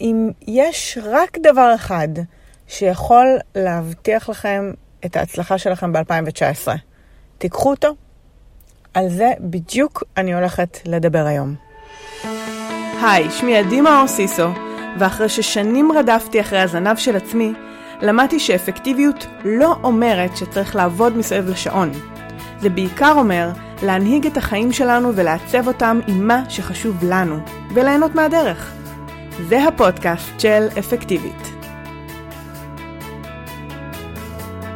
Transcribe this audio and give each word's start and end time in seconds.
אם 0.00 0.30
יש 0.46 0.98
רק 1.02 1.38
דבר 1.38 1.72
אחד 1.74 2.08
שיכול 2.66 3.26
להבטיח 3.54 4.28
לכם 4.28 4.72
את 5.06 5.16
ההצלחה 5.16 5.58
שלכם 5.58 5.92
ב-2019, 5.92 6.68
תיקחו 7.38 7.70
אותו. 7.70 7.94
על 8.94 9.08
זה 9.08 9.32
בדיוק 9.40 10.04
אני 10.16 10.34
הולכת 10.34 10.78
לדבר 10.84 11.26
היום. 11.26 11.54
היי, 13.02 13.30
שמי 13.30 13.56
עדי 13.56 13.80
מאור 13.80 14.06
סיסו, 14.06 14.48
ואחרי 14.98 15.28
ששנים 15.28 15.92
רדפתי 15.92 16.40
אחרי 16.40 16.58
הזנב 16.58 16.96
של 16.96 17.16
עצמי, 17.16 17.52
למדתי 18.02 18.40
שאפקטיביות 18.40 19.26
לא 19.44 19.76
אומרת 19.82 20.36
שצריך 20.36 20.76
לעבוד 20.76 21.16
מסביב 21.16 21.48
לשעון. 21.48 21.90
זה 22.60 22.68
בעיקר 22.68 23.12
אומר 23.16 23.50
להנהיג 23.82 24.26
את 24.26 24.36
החיים 24.36 24.72
שלנו 24.72 25.12
ולעצב 25.14 25.66
אותם 25.66 26.00
עם 26.06 26.26
מה 26.28 26.42
שחשוב 26.48 27.04
לנו, 27.04 27.38
וליהנות 27.74 28.14
מהדרך. 28.14 28.72
זה 29.40 29.64
הפודקאסט 29.64 30.40
של 30.40 30.68
אפקטיבית. 30.78 31.42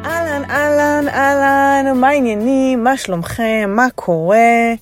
אהלן, 0.04 0.42
אהלן, 0.50 1.08
אהלן, 1.08 1.98
מה 2.00 2.08
העניינים? 2.08 2.84
מה 2.84 2.96
שלומכם? 2.96 3.72
מה 3.76 3.86
קורה? 3.94 4.72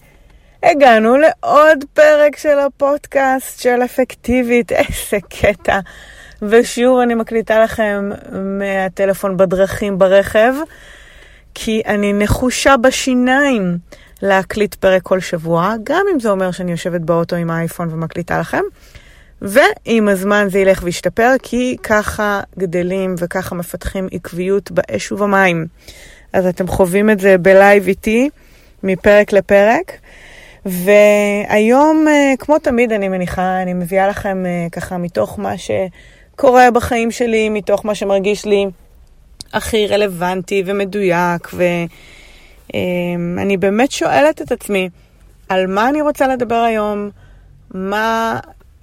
הגענו 0.63 1.17
לעוד 1.17 1.85
פרק 1.93 2.37
של 2.37 2.59
הפודקאסט 2.59 3.61
של 3.61 3.83
אפקטיבית, 3.85 4.73
איזה 4.81 5.19
קטע. 5.29 5.79
ושוב 6.43 7.01
אני 7.01 7.15
מקליטה 7.15 7.65
לכם 7.65 8.11
מהטלפון 8.33 9.37
בדרכים 9.37 9.99
ברכב, 9.99 10.55
כי 11.55 11.83
אני 11.87 12.13
נחושה 12.13 12.77
בשיניים 12.77 13.79
להקליט 14.23 14.75
פרק 14.75 15.03
כל 15.03 15.21
שבוע, 15.21 15.75
גם 15.83 16.07
אם 16.15 16.21
זה 16.21 16.31
אומר 16.31 16.51
שאני 16.51 16.71
יושבת 16.71 17.01
באוטו 17.01 17.37
עם 17.37 17.51
האייפון 17.51 17.89
ומקליטה 17.93 18.41
לכם. 18.41 18.63
ועם 19.43 20.09
הזמן 20.09 20.47
זה 20.51 20.59
ילך 20.59 20.81
וישתפר, 20.85 21.35
כי 21.43 21.77
ככה 21.83 22.41
גדלים 22.59 23.15
וככה 23.19 23.55
מפתחים 23.55 24.09
עקביות 24.13 24.71
באש 24.71 25.13
ובמים. 25.13 25.67
אז 26.33 26.47
אתם 26.47 26.67
חווים 26.67 27.11
את 27.11 27.21
זה 27.21 27.39
בלייב 27.39 27.87
איתי, 27.87 28.31
מפרק 28.83 29.33
לפרק. 29.33 29.93
והיום, 30.67 32.09
אה, 32.09 32.33
כמו 32.39 32.59
תמיד, 32.59 32.93
אני 32.93 33.09
מניחה, 33.09 33.63
אני 33.63 33.75
מביאה 33.75 34.09
לכם 34.09 34.47
אה, 34.47 34.67
ככה 34.73 34.99
מתוך 34.99 35.39
מה 35.39 35.53
שקורה 35.59 36.71
בחיים 36.71 37.11
שלי, 37.11 37.49
מתוך 37.49 37.87
מה 37.87 37.95
שמרגיש 37.95 38.45
לי 38.45 38.67
הכי 39.53 39.87
רלוונטי 39.87 40.63
ומדויק, 40.67 41.51
ואני 41.53 43.55
אה, 43.55 43.59
באמת 43.59 43.93
שואלת 43.93 44.43
את 44.43 44.53
עצמי, 44.53 44.89
על 45.49 45.67
מה 45.67 45.89
אני 45.89 46.03
רוצה 46.03 46.29
לדבר 46.29 46.55
היום, 46.55 47.11
מה 47.75 48.39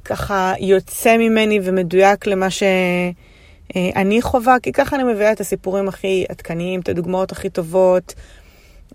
ככה 0.05 0.53
יוצא 0.59 1.17
ממני 1.17 1.59
ומדויק 1.63 2.27
למה 2.27 2.47
שאני 2.49 4.21
חווה, 4.21 4.55
כי 4.63 4.71
ככה 4.71 4.95
אני 4.95 5.03
מביאה 5.03 5.31
את 5.31 5.39
הסיפורים 5.39 5.87
הכי 5.87 6.25
עדכניים, 6.29 6.79
את 6.79 6.89
הדוגמאות 6.89 7.31
הכי 7.31 7.49
טובות. 7.49 8.13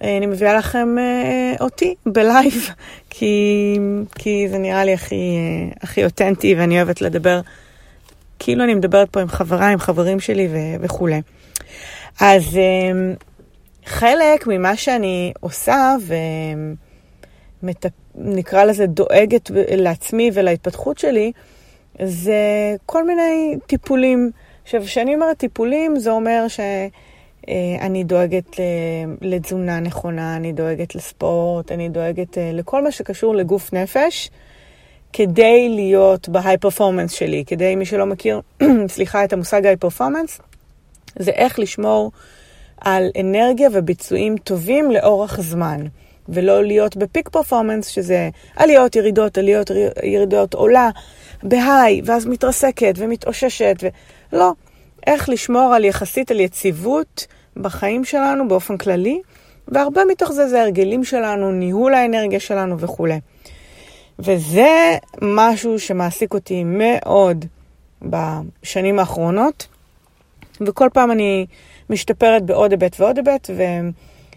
אני 0.01 0.27
מביאה 0.27 0.55
לכם 0.55 0.97
uh, 0.99 1.63
אותי 1.63 1.95
בלייב, 2.07 2.69
כי, 3.11 3.79
כי 4.15 4.49
זה 4.49 4.59
נראה 4.59 4.85
לי 4.85 4.95
הכי, 4.95 5.37
הכי 5.81 6.05
אותנטי 6.05 6.55
ואני 6.55 6.77
אוהבת 6.77 7.01
לדבר 7.03 7.41
כאילו 8.39 8.65
אני 8.65 8.75
מדברת 8.75 9.11
פה 9.11 9.21
עם 9.21 9.29
חבריי, 9.29 9.73
עם 9.73 9.79
חברים 9.79 10.21
שלי 10.21 10.49
ו- 10.51 10.85
וכולי. 10.85 11.23
אז 12.21 12.59
חלק 13.87 14.47
ממה 14.47 14.77
שאני 14.77 15.33
עושה, 15.41 15.95
ונקרא 17.63 18.65
לזה 18.65 18.87
דואגת 18.87 19.51
לעצמי 19.77 20.31
ולהתפתחות 20.35 20.99
שלי, 20.99 21.33
זה 22.03 22.75
כל 22.87 23.07
מיני 23.07 23.57
טיפולים. 23.67 24.31
עכשיו, 24.63 24.83
כשאני 24.83 25.15
אומרת 25.15 25.39
טיפולים, 25.39 25.97
זה 25.99 26.11
אומר 26.11 26.49
ש... 26.49 26.61
אה, 27.49 28.03
דואגת 28.05 28.57
לתזונה 29.21 29.81
נכונה, 29.81 30.37
אני 30.37 30.53
דואגת 30.53 30.95
לספורט, 30.95 31.73
אני 31.73 31.89
דואגת 31.89 32.39
אה, 32.39 32.51
לכל 32.53 32.85
מה 32.85 32.91
שקשור 32.91 33.35
לגוף 33.35 33.73
נפש, 33.73 34.31
כדי 35.13 35.69
להיות 35.69 36.29
בהיי 36.29 36.59
פרפורמנס 36.59 37.13
שלי, 37.13 37.45
כדי, 37.47 37.77
מי 37.77 37.85
שלא 37.87 38.07
מכיר, 38.07 38.41
סליחה, 38.95 39.25
את 39.25 39.33
המושג 39.33 39.67
היי 39.67 39.77
פרפורמנס, 39.77 40.41
זה 41.19 41.31
איך 41.31 41.59
לשמור 41.59 42.13
על 42.81 43.11
אנרגיה 43.21 43.69
וביצועים 43.73 44.37
טובים 44.37 44.91
לאורך 44.91 45.41
זמן, 45.41 45.87
ולא 46.31 46.65
להיות 46.65 46.97
בפיק 46.97 47.29
פרפורמנס, 47.29 47.87
שזה 47.87 48.29
עליות, 48.57 48.97
ירידות, 48.97 49.39
עליות, 49.39 49.71
ירידות, 50.03 50.55
עולה 50.55 50.91
בהיי, 51.43 52.01
ואז 52.05 52.27
מתרסקת 52.27 52.95
ומתאוששת, 52.97 53.77
ולא. 54.33 54.53
איך 55.07 55.29
לשמור 55.29 55.75
על 55.75 55.85
יחסית 55.85 56.31
על 56.31 56.41
יציבות 56.41 57.27
בחיים 57.57 58.05
שלנו 58.05 58.49
באופן 58.49 58.77
כללי, 58.77 59.21
והרבה 59.69 60.05
מתוך 60.05 60.33
זה 60.33 60.49
זה 60.49 60.63
הרגלים 60.63 61.05
שלנו, 61.05 61.53
ניהול 61.53 61.95
האנרגיה 61.95 62.41
שלנו 62.41 62.79
וכולי. 62.79 63.21
וזה 64.19 64.97
משהו 65.23 65.79
שמעסיק 65.79 66.35
אותי 66.35 66.65
מאוד 66.65 67.45
בשנים 68.03 68.99
האחרונות, 68.99 69.67
וכל 70.61 70.89
פעם 70.93 71.11
אני 71.11 71.47
משתפרת 71.91 72.43
בעוד 72.43 72.71
היבט 72.71 73.01
ועוד 73.01 73.17
היבט, 73.17 73.51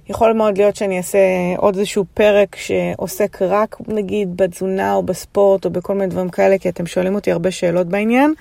ויכול 0.07 0.33
מאוד 0.33 0.57
להיות 0.57 0.75
שאני 0.75 0.97
אעשה 0.97 1.19
עוד 1.57 1.75
איזשהו 1.75 2.05
פרק 2.13 2.55
שעוסק 2.55 3.41
רק 3.41 3.77
נגיד 3.87 4.37
בתזונה 4.37 4.93
או 4.93 5.03
בספורט 5.03 5.65
או 5.65 5.69
בכל 5.69 5.93
מיני 5.93 6.07
דברים 6.07 6.29
כאלה, 6.29 6.57
כי 6.57 6.69
אתם 6.69 6.85
שואלים 6.85 7.15
אותי 7.15 7.31
הרבה 7.31 7.51
שאלות 7.51 7.87
בעניין. 7.87 8.33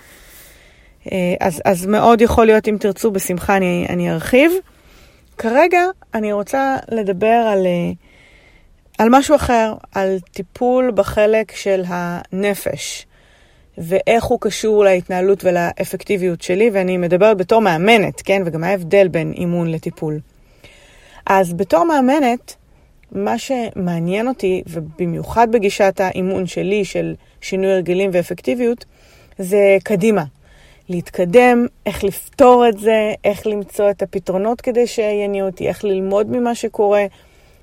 אה, 1.13 1.35
אז, 1.41 1.63
אז 1.65 1.87
מאוד 1.87 2.21
יכול 2.21 2.47
להיות, 2.47 2.69
אם 2.69 2.77
תרצו, 2.81 3.11
בשמחה 3.11 3.57
אני, 3.57 3.87
אני 3.89 4.11
ארחיב. 4.11 4.53
כרגע 5.39 5.83
אני 6.15 6.33
רוצה 6.33 6.77
לדבר 6.91 7.27
על, 7.53 7.67
אה, 7.67 7.93
על 8.99 9.09
משהו 9.11 9.37
אחר, 9.37 9.75
על 9.95 10.19
טיפול 10.33 10.93
בחלק 10.95 11.53
של 11.57 11.83
הנפש, 11.87 13.07
ואיך 13.79 14.25
הוא 14.25 14.39
קשור 14.41 14.85
להתנהלות 14.85 15.45
ולאפקטיביות 15.45 16.43
שלי, 16.43 16.71
ואני 16.73 16.97
מדברת 16.97 17.37
בתור 17.37 17.61
מאמנת, 17.61 18.23
כן? 18.23 18.43
וגם 18.47 18.65
ההבדל 18.65 19.09
בין 19.09 19.33
אימון 19.33 19.71
לטיפול. 19.71 20.19
אז 21.27 21.53
בתור 21.53 21.85
מאמנת, 21.85 22.55
מה 23.13 23.39
שמעניין 23.39 24.29
אותי, 24.29 24.63
ובמיוחד 24.67 25.53
בגישת 25.53 26.01
האימון 26.01 26.47
שלי, 26.47 26.85
של 26.85 27.15
שינוי 27.41 27.73
הרגלים 27.73 28.11
ואפקטיביות, 28.13 28.85
זה 29.39 29.77
קדימה. 29.85 30.25
להתקדם, 30.89 31.67
איך 31.87 32.05
לפתור 32.05 32.69
את 32.69 32.79
זה, 32.79 33.13
איך 33.25 33.47
למצוא 33.47 33.91
את 33.91 34.03
הפתרונות 34.03 34.61
כדי 34.61 34.87
שיניעו 34.87 35.49
אותי, 35.49 35.69
איך 35.69 35.85
ללמוד 35.85 36.31
ממה 36.31 36.55
שקורה, 36.55 37.07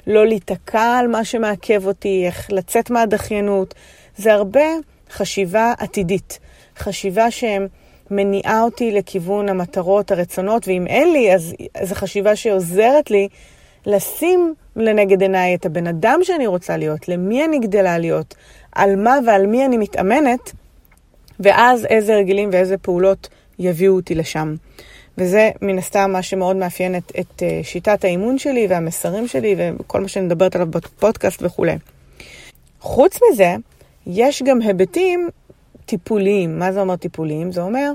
לא 0.07 0.27
להיתקע 0.27 0.97
על 0.99 1.07
מה 1.07 1.25
שמעכב 1.25 1.87
אותי, 1.87 2.23
איך 2.25 2.51
לצאת 2.51 2.89
מהדחיינות. 2.89 3.73
זה 4.17 4.33
הרבה 4.33 4.65
חשיבה 5.11 5.73
עתידית, 5.77 6.39
חשיבה 6.77 7.31
שמניעה 8.09 8.61
אותי 8.61 8.91
לכיוון 8.91 9.49
המטרות, 9.49 10.11
הרצונות, 10.11 10.67
ואם 10.67 10.87
אין 10.87 11.13
לי, 11.13 11.33
אז 11.33 11.53
זו 11.83 11.95
חשיבה 11.95 12.35
שעוזרת 12.35 13.11
לי 13.11 13.27
לשים 13.85 14.53
לנגד 14.75 15.21
עיניי 15.21 15.55
את 15.55 15.65
הבן 15.65 15.87
אדם 15.87 16.19
שאני 16.23 16.47
רוצה 16.47 16.77
להיות, 16.77 17.09
למי 17.09 17.45
אני 17.45 17.59
גדלה 17.59 17.97
להיות, 17.97 18.35
על 18.71 18.95
מה 18.95 19.17
ועל 19.25 19.47
מי 19.47 19.65
אני 19.65 19.77
מתאמנת. 19.77 20.51
ואז 21.39 21.85
איזה 21.85 22.15
הרגלים 22.15 22.49
ואיזה 22.51 22.77
פעולות 22.77 23.27
יביאו 23.59 23.95
אותי 23.95 24.15
לשם. 24.15 24.55
וזה 25.17 25.51
מן 25.61 25.77
הסתם 25.77 26.11
מה 26.11 26.21
שמאוד 26.21 26.55
מאפיין 26.55 26.95
את, 26.95 27.11
את 27.19 27.43
אה, 27.43 27.59
שיטת 27.63 28.03
האימון 28.03 28.37
שלי 28.37 28.67
והמסרים 28.69 29.27
שלי 29.27 29.55
וכל 29.57 30.01
מה 30.01 30.07
שאני 30.07 30.25
מדברת 30.25 30.55
עליו 30.55 30.67
בפודקאסט 30.67 31.43
וכולי. 31.43 31.77
חוץ 32.81 33.19
מזה, 33.31 33.55
יש 34.07 34.43
גם 34.43 34.61
היבטים 34.61 35.29
טיפוליים. 35.89 36.59
מה 36.59 36.71
זה 36.71 36.81
אומר 36.81 36.95
טיפוליים? 36.95 37.51
זה 37.51 37.61
אומר 37.61 37.91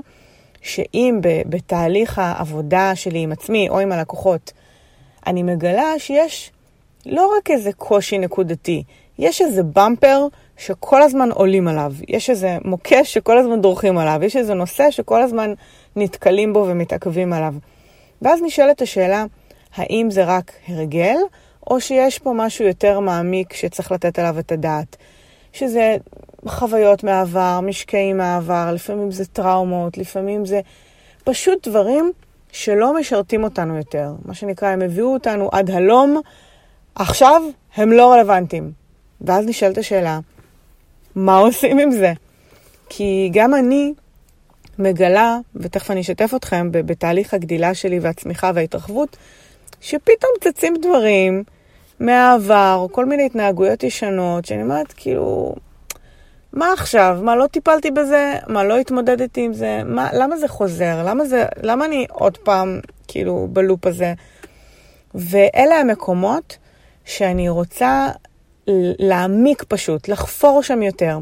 שאם 0.61 1.19
בתהליך 1.21 2.19
העבודה 2.19 2.95
שלי 2.95 3.19
עם 3.19 3.31
עצמי 3.31 3.69
או 3.69 3.79
עם 3.79 3.91
הלקוחות, 3.91 4.53
אני 5.27 5.43
מגלה 5.43 5.99
שיש 5.99 6.51
לא 7.05 7.33
רק 7.37 7.51
איזה 7.51 7.73
קושי 7.73 8.17
נקודתי, 8.17 8.83
יש 9.19 9.41
איזה 9.41 9.63
במפר 9.63 10.27
שכל 10.57 11.01
הזמן 11.01 11.31
עולים 11.31 11.67
עליו, 11.67 11.93
יש 12.07 12.29
איזה 12.29 12.57
מוקש 12.65 13.13
שכל 13.13 13.37
הזמן 13.37 13.61
דורכים 13.61 13.97
עליו, 13.97 14.19
יש 14.23 14.35
איזה 14.35 14.53
נושא 14.53 14.91
שכל 14.91 15.21
הזמן 15.21 15.53
נתקלים 15.95 16.53
בו 16.53 16.65
ומתעכבים 16.67 17.33
עליו. 17.33 17.53
ואז 18.21 18.41
נשאלת 18.43 18.81
השאלה, 18.81 19.25
האם 19.75 20.07
זה 20.11 20.23
רק 20.23 20.51
הרגל, 20.67 21.17
או 21.67 21.81
שיש 21.81 22.19
פה 22.19 22.33
משהו 22.35 22.65
יותר 22.65 22.99
מעמיק 22.99 23.53
שצריך 23.53 23.91
לתת 23.91 24.19
עליו 24.19 24.39
את 24.39 24.51
הדעת? 24.51 24.95
שזה 25.55 25.97
חוויות 26.47 27.03
מהעבר, 27.03 27.59
משקעים 27.63 28.17
מהעבר, 28.17 28.71
לפעמים 28.73 29.11
זה 29.11 29.25
טראומות, 29.25 29.97
לפעמים 29.97 30.45
זה 30.45 30.61
פשוט 31.23 31.67
דברים 31.67 32.11
שלא 32.51 32.99
משרתים 32.99 33.43
אותנו 33.43 33.77
יותר. 33.77 34.13
מה 34.25 34.33
שנקרא, 34.33 34.67
הם 34.67 34.81
הביאו 34.81 35.13
אותנו 35.13 35.49
עד 35.51 35.71
הלום, 35.71 36.21
עכשיו 36.95 37.41
הם 37.75 37.91
לא 37.91 38.13
רלוונטיים. 38.13 38.71
ואז 39.21 39.45
נשאלת 39.45 39.77
השאלה, 39.77 40.19
מה 41.15 41.37
עושים 41.37 41.79
עם 41.79 41.91
זה? 41.91 42.13
כי 42.89 43.29
גם 43.33 43.55
אני 43.55 43.93
מגלה, 44.79 45.37
ותכף 45.55 45.91
אני 45.91 46.01
אשתף 46.01 46.31
אתכם, 46.35 46.71
בתהליך 46.71 47.33
הגדילה 47.33 47.73
שלי 47.73 47.99
והצמיחה 47.99 48.51
וההתרחבות, 48.55 49.17
שפתאום 49.81 50.31
צצים 50.41 50.73
דברים 50.81 51.43
מהעבר, 51.99 52.85
כל 52.91 53.05
מיני 53.05 53.25
התנהגויות 53.25 53.83
ישנות, 53.83 54.45
שאני 54.45 54.63
אומרת, 54.63 54.93
כאילו, 54.97 55.55
מה 56.53 56.73
עכשיו? 56.73 57.19
מה, 57.21 57.35
לא 57.35 57.47
טיפלתי 57.47 57.91
בזה? 57.91 58.33
מה, 58.47 58.63
לא 58.63 58.77
התמודדתי 58.77 59.41
עם 59.41 59.53
זה? 59.53 59.81
מה, 59.85 60.09
למה 60.13 60.37
זה 60.37 60.47
חוזר? 60.47 61.03
למה, 61.05 61.25
זה, 61.25 61.45
למה 61.63 61.85
אני 61.85 62.05
עוד 62.11 62.37
פעם, 62.37 62.79
כאילו, 63.07 63.47
בלופ 63.53 63.85
הזה? 63.87 64.13
ואלה 65.15 65.75
המקומות 65.75 66.57
שאני 67.05 67.49
רוצה 67.49 68.07
להעמיק 68.99 69.63
פשוט, 69.63 70.07
לחפור 70.07 70.63
שם 70.63 70.81
יותר. 70.81 71.19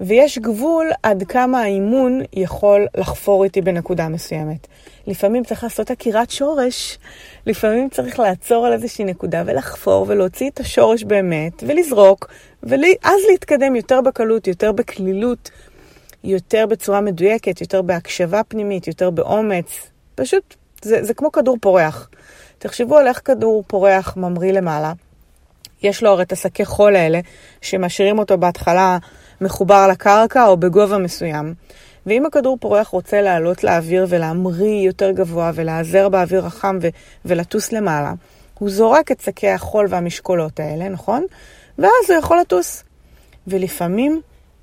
ויש 0.00 0.38
גבול 0.38 0.90
עד 1.02 1.22
כמה 1.22 1.62
האימון 1.62 2.20
יכול 2.32 2.86
לחפור 2.96 3.44
איתי 3.44 3.60
בנקודה 3.60 4.08
מסוימת. 4.08 4.66
לפעמים 5.06 5.44
צריך 5.44 5.62
לעשות 5.62 5.90
עקירת 5.90 6.30
שורש, 6.30 6.98
לפעמים 7.46 7.88
צריך 7.88 8.18
לעצור 8.18 8.66
על 8.66 8.72
איזושהי 8.72 9.04
נקודה 9.04 9.42
ולחפור 9.46 10.04
ולהוציא 10.08 10.50
את 10.50 10.60
השורש 10.60 11.04
באמת, 11.04 11.64
ולזרוק, 11.66 12.28
ואז 12.62 13.20
להתקדם 13.30 13.76
יותר 13.76 14.00
בקלות, 14.00 14.46
יותר 14.46 14.72
בקלילות, 14.72 15.50
יותר 16.24 16.66
בצורה 16.66 17.00
מדויקת, 17.00 17.60
יותר 17.60 17.82
בהקשבה 17.82 18.42
פנימית, 18.48 18.86
יותר 18.86 19.10
באומץ. 19.10 19.90
פשוט, 20.14 20.54
זה, 20.82 21.04
זה 21.04 21.14
כמו 21.14 21.32
כדור 21.32 21.56
פורח. 21.60 22.08
תחשבו 22.58 22.96
על 22.96 23.06
איך 23.06 23.20
כדור 23.24 23.64
פורח 23.66 24.16
ממריא 24.16 24.52
למעלה. 24.52 24.92
יש 25.82 26.02
לו 26.02 26.10
הרי 26.10 26.22
את 26.22 26.32
השקי 26.32 26.64
חול 26.64 26.96
האלה, 26.96 27.20
שמשאירים 27.60 28.18
אותו 28.18 28.38
בהתחלה 28.38 28.98
מחובר 29.40 29.88
לקרקע 29.88 30.46
או 30.46 30.56
בגובה 30.56 30.98
מסוים. 30.98 31.54
ואם 32.06 32.26
הכדור 32.26 32.56
פורח 32.60 32.88
רוצה 32.88 33.20
לעלות 33.20 33.64
לאוויר 33.64 34.06
ולהמריא 34.08 34.86
יותר 34.86 35.10
גבוה 35.10 35.50
ולהיעזר 35.54 36.08
באוויר 36.08 36.46
החם 36.46 36.78
ו- 36.82 36.88
ולטוס 37.24 37.72
למעלה, 37.72 38.12
הוא 38.58 38.70
זורק 38.70 39.12
את 39.12 39.20
שקי 39.20 39.48
החול 39.48 39.86
והמשקולות 39.88 40.60
האלה, 40.60 40.88
נכון? 40.88 41.26
ואז 41.78 41.90
הוא 42.08 42.18
יכול 42.18 42.38
לטוס. 42.40 42.84
ולפעמים 43.46 44.20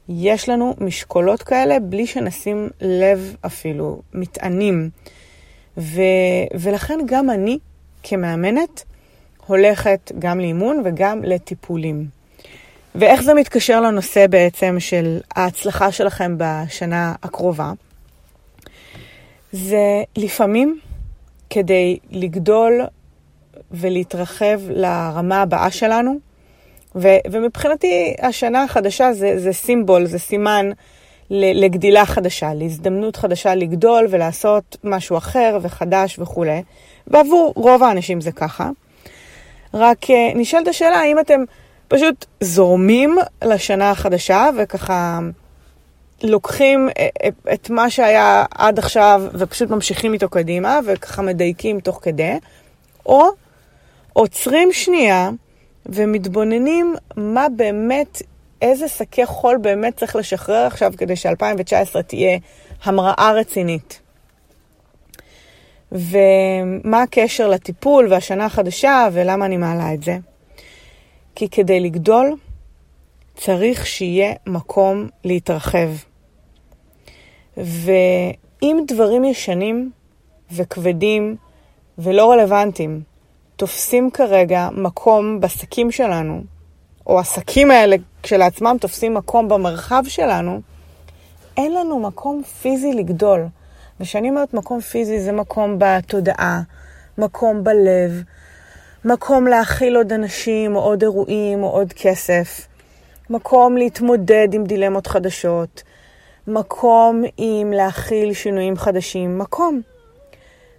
יש 0.09 0.49
לנו 0.49 0.75
משקולות 0.79 1.43
כאלה 1.43 1.79
בלי 1.79 2.07
שנשים 2.07 2.69
לב 2.81 3.35
אפילו, 3.45 4.01
מטענים. 4.13 4.89
ו- 5.77 6.01
ולכן 6.59 6.99
גם 7.05 7.29
אני, 7.29 7.59
כמאמנת, 8.03 8.83
הולכת 9.47 10.11
גם 10.19 10.39
לאימון 10.39 10.81
וגם 10.85 11.23
לטיפולים. 11.23 12.07
ואיך 12.99 13.21
זה 13.21 13.33
מתקשר 13.33 13.81
לנושא 13.81 14.27
בעצם 14.27 14.75
של 14.79 15.19
ההצלחה 15.35 15.91
שלכם 15.91 16.35
בשנה 16.37 17.13
הקרובה? 17.23 17.71
זה 19.51 20.03
לפעמים 20.17 20.79
כדי 21.49 21.97
לגדול 22.11 22.81
ולהתרחב 23.71 24.59
לרמה 24.69 25.41
הבאה 25.41 25.71
שלנו, 25.71 26.15
ו- 26.95 27.31
ומבחינתי 27.31 28.15
השנה 28.21 28.63
החדשה 28.63 29.13
זה, 29.13 29.39
זה 29.39 29.53
סימבול, 29.53 30.05
זה 30.05 30.19
סימן 30.19 30.69
לגדילה 31.29 32.05
חדשה, 32.05 32.53
להזדמנות 32.53 33.15
חדשה 33.15 33.55
לגדול 33.55 34.07
ולעשות 34.09 34.77
משהו 34.83 35.17
אחר 35.17 35.57
וחדש 35.61 36.19
וכולי, 36.19 36.63
ועבור 37.07 37.53
רוב 37.55 37.83
האנשים 37.83 38.21
זה 38.21 38.31
ככה. 38.31 38.69
רק 39.73 40.09
אה, 40.09 40.31
נשאלת 40.35 40.67
השאלה 40.67 40.97
האם 40.97 41.19
אתם 41.19 41.43
פשוט 41.87 42.25
זורמים 42.41 43.17
לשנה 43.43 43.91
החדשה 43.91 44.49
וככה 44.57 45.19
לוקחים 46.23 46.89
אה, 46.97 47.07
אה, 47.23 47.53
את 47.53 47.69
מה 47.69 47.89
שהיה 47.89 48.45
עד 48.51 48.79
עכשיו 48.79 49.21
ופשוט 49.33 49.69
ממשיכים 49.69 50.13
איתו 50.13 50.29
קדימה 50.29 50.79
וככה 50.85 51.21
מדייקים 51.21 51.79
תוך 51.79 51.99
כדי, 52.01 52.37
או 53.05 53.27
עוצרים 54.13 54.73
שנייה 54.73 55.29
ומתבוננים 55.85 56.95
מה 57.17 57.47
באמת, 57.55 58.21
איזה 58.61 58.87
שקי 58.87 59.25
חול 59.25 59.57
באמת 59.57 59.97
צריך 59.97 60.15
לשחרר 60.15 60.65
עכשיו 60.65 60.93
כדי 60.97 61.15
ש-2019 61.15 62.01
תהיה 62.01 62.37
המראה 62.83 63.31
רצינית. 63.35 63.99
ומה 65.91 67.01
הקשר 67.01 67.47
לטיפול 67.47 68.07
והשנה 68.11 68.45
החדשה 68.45 69.07
ולמה 69.13 69.45
אני 69.45 69.57
מעלה 69.57 69.93
את 69.93 70.03
זה? 70.03 70.17
כי 71.35 71.49
כדי 71.49 71.79
לגדול 71.79 72.35
צריך 73.35 73.85
שיהיה 73.85 74.33
מקום 74.47 75.07
להתרחב. 75.23 75.89
ואם 77.57 78.83
דברים 78.87 79.25
ישנים 79.25 79.91
וכבדים 80.51 81.35
ולא 81.97 82.31
רלוונטיים 82.31 83.01
תופסים 83.55 84.11
כרגע 84.11 84.69
מקום 84.71 85.39
בשקים 85.39 85.91
שלנו, 85.91 86.43
או 87.07 87.19
השקים 87.19 87.71
האלה 87.71 87.95
כשלעצמם 88.23 88.77
תופסים 88.81 89.13
מקום 89.13 89.47
במרחב 89.47 90.03
שלנו, 90.07 90.61
אין 91.57 91.73
לנו 91.73 91.99
מקום 91.99 92.43
פיזי 92.43 92.93
לגדול. 92.93 93.47
וכשאני 93.99 94.29
אומרת 94.29 94.53
מקום 94.53 94.81
פיזי, 94.81 95.19
זה 95.19 95.31
מקום 95.31 95.75
בתודעה, 95.77 96.61
מקום 97.17 97.63
בלב, 97.63 98.23
מקום 99.05 99.47
להכיל 99.47 99.97
עוד 99.97 100.13
אנשים, 100.13 100.75
או 100.75 100.81
עוד 100.81 101.01
אירועים, 101.01 101.63
או 101.63 101.69
עוד 101.69 101.93
כסף, 101.93 102.67
מקום 103.29 103.77
להתמודד 103.77 104.47
עם 104.53 104.63
דילמות 104.63 105.07
חדשות, 105.07 105.83
מקום 106.47 107.23
עם 107.37 107.71
להכיל 107.71 108.33
שינויים 108.33 108.77
חדשים, 108.77 109.37
מקום. 109.37 109.81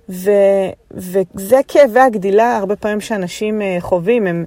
ו, 0.09 0.31
וזה 0.91 1.61
כאבי 1.69 2.01
הגדילה, 2.01 2.57
הרבה 2.57 2.77
פעמים 2.77 3.01
שאנשים 3.01 3.63
אה, 3.63 3.77
חווים, 3.81 4.27
הם, 4.27 4.45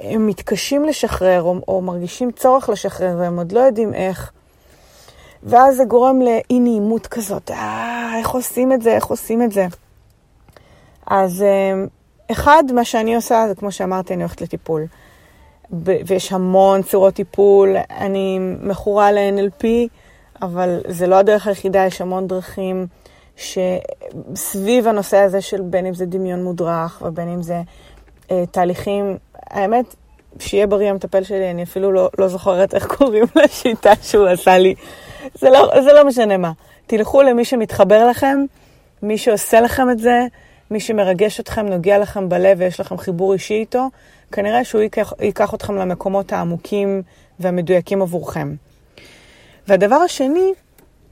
הם 0.00 0.26
מתקשים 0.26 0.84
לשחרר, 0.84 1.42
או, 1.42 1.60
או 1.68 1.82
מרגישים 1.82 2.30
צורך 2.32 2.68
לשחרר, 2.68 3.16
והם 3.18 3.38
עוד 3.38 3.52
לא 3.52 3.60
יודעים 3.60 3.94
איך. 3.94 4.32
ואז 5.42 5.76
זה 5.76 5.84
גורם 5.84 6.20
לאי 6.20 6.60
נעימות 6.60 7.06
כזאת, 7.06 7.50
אה, 7.50 8.12
איך 8.18 8.30
עושים 8.30 8.72
את 8.72 8.82
זה, 8.82 8.94
איך 8.94 9.06
עושים 9.06 9.42
את 9.42 9.52
זה. 9.52 9.66
אז 11.06 11.42
אה, 11.42 11.84
אחד, 12.30 12.64
מה 12.74 12.84
שאני 12.84 13.14
עושה, 13.16 13.44
זה 13.48 13.54
כמו 13.54 13.72
שאמרתי, 13.72 14.14
אני 14.14 14.22
הולכת 14.22 14.40
לטיפול. 14.40 14.86
ויש 15.70 16.32
המון 16.32 16.82
צורות 16.82 17.14
טיפול, 17.14 17.76
אני 17.90 18.38
מכורה 18.62 19.12
ל-NLP, 19.12 19.64
אבל 20.42 20.80
זה 20.88 21.06
לא 21.06 21.16
הדרך 21.16 21.46
היחידה, 21.46 21.86
יש 21.86 22.00
המון 22.00 22.26
דרכים 22.26 22.86
שסביב 23.36 24.88
הנושא 24.88 25.16
הזה 25.16 25.40
של 25.40 25.60
בין 25.60 25.86
אם 25.86 25.94
זה 25.94 26.06
דמיון 26.06 26.44
מודרך 26.44 27.02
ובין 27.06 27.28
אם 27.28 27.42
זה 27.42 27.62
אה, 28.30 28.44
תהליכים, 28.50 29.16
האמת, 29.50 29.94
שיהיה 30.38 30.66
בריא 30.66 30.90
המטפל 30.90 31.22
שלי, 31.22 31.50
אני 31.50 31.62
אפילו 31.62 31.92
לא, 31.92 32.10
לא 32.18 32.28
זוכרת 32.28 32.74
איך 32.74 32.86
קוראים 32.96 33.24
לשיטה 33.36 33.92
שהוא 34.02 34.26
עשה 34.26 34.58
לי. 34.58 34.74
זה 35.34 35.50
לא, 35.50 35.70
זה 35.80 35.92
לא 35.92 36.04
משנה 36.04 36.36
מה. 36.36 36.52
תלכו 36.86 37.22
למי 37.22 37.44
שמתחבר 37.44 38.06
לכם, 38.06 38.44
מי 39.02 39.18
שעושה 39.18 39.60
לכם 39.60 39.90
את 39.90 39.98
זה, 39.98 40.26
מי 40.70 40.80
שמרגש 40.80 41.40
אתכם, 41.40 41.66
נוגע 41.66 41.98
לכם 41.98 42.28
בלב 42.28 42.56
ויש 42.60 42.80
לכם 42.80 42.98
חיבור 42.98 43.32
אישי 43.32 43.54
איתו, 43.54 43.88
כנראה 44.32 44.64
שהוא 44.64 44.80
ייקח, 44.80 45.12
ייקח 45.20 45.54
אתכם 45.54 45.76
למקומות 45.76 46.32
העמוקים 46.32 47.02
והמדויקים 47.40 48.02
עבורכם. 48.02 48.54
והדבר 49.68 49.96
השני 49.96 50.52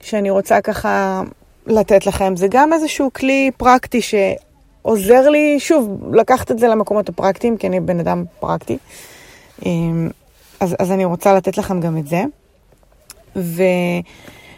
שאני 0.01 0.31
רוצה 0.31 0.61
ככה 0.61 1.23
לתת 1.67 2.07
לכם, 2.07 2.37
זה 2.37 2.47
גם 2.51 2.73
איזשהו 2.73 3.11
כלי 3.13 3.51
פרקטי 3.57 4.01
שעוזר 4.01 5.29
לי, 5.29 5.61
שוב, 5.61 6.15
לקחת 6.15 6.51
את 6.51 6.59
זה 6.59 6.69
למקומות 6.69 7.09
הפרקטיים, 7.09 7.57
כי 7.57 7.67
אני 7.67 7.81
בן 7.81 8.01
אדם 8.01 8.25
פרקטי. 8.41 8.79
אמ, 9.67 10.11
אז, 10.61 10.77
אז 10.79 10.93
אני 10.93 11.05
רוצה 11.05 11.35
לתת 11.35 11.59
לכם 11.59 11.81
גם 11.81 11.99
את 11.99 12.07
זה. 12.07 12.23
ו, 13.37 13.63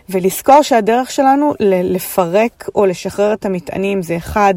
ולזכור 0.09 0.63
שהדרך 0.63 1.11
שלנו 1.11 1.55
לפרק 1.61 2.69
או 2.75 2.87
לשחרר 2.87 3.33
את 3.33 3.45
המטענים 3.45 4.03
זה 4.03 4.17
אחד, 4.17 4.55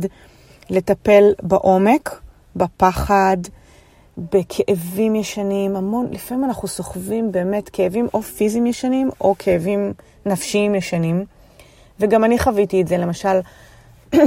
לטפל 0.69 1.33
בעומק, 1.41 2.21
בפחד, 2.55 3.37
בכאבים 4.17 5.15
ישנים, 5.15 5.75
המון, 5.75 6.07
לפעמים 6.11 6.45
אנחנו 6.45 6.67
סוחבים 6.67 7.31
באמת 7.31 7.69
כאבים 7.69 8.07
או 8.13 8.21
פיזיים 8.21 8.65
ישנים 8.65 9.09
או 9.21 9.35
כאבים 9.39 9.93
נפשיים 10.25 10.75
ישנים. 10.75 11.25
וגם 11.99 12.23
אני 12.23 12.39
חוויתי 12.39 12.81
את 12.81 12.87
זה, 12.87 12.97
למשל, 12.97 13.39
אמ, 14.15 14.19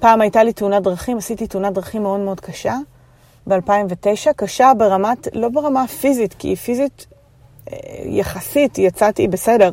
פעם 0.00 0.20
הייתה 0.20 0.42
לי 0.42 0.52
תאונת 0.52 0.82
דרכים, 0.82 1.18
עשיתי 1.18 1.46
תאונת 1.46 1.72
דרכים 1.72 2.02
מאוד 2.02 2.20
מאוד 2.20 2.40
קשה 2.40 2.76
ב-2009, 3.46 4.32
קשה 4.36 4.72
ברמת, 4.78 5.28
לא 5.32 5.48
ברמה 5.48 5.86
פיזית, 5.86 6.34
כי 6.38 6.56
פיזית 6.56 7.06
אה, 7.72 7.76
יחסית 8.04 8.78
יצאתי 8.78 9.28
בסדר. 9.28 9.70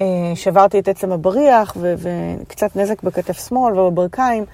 אה, 0.00 0.06
שברתי 0.34 0.78
את 0.78 0.88
עצם 0.88 1.12
הבריח 1.12 1.76
ו- 1.80 1.94
וקצת 1.98 2.76
נזק 2.76 3.02
בכתף 3.02 3.48
שמאל 3.48 3.78
ובברכיים, 3.78 4.44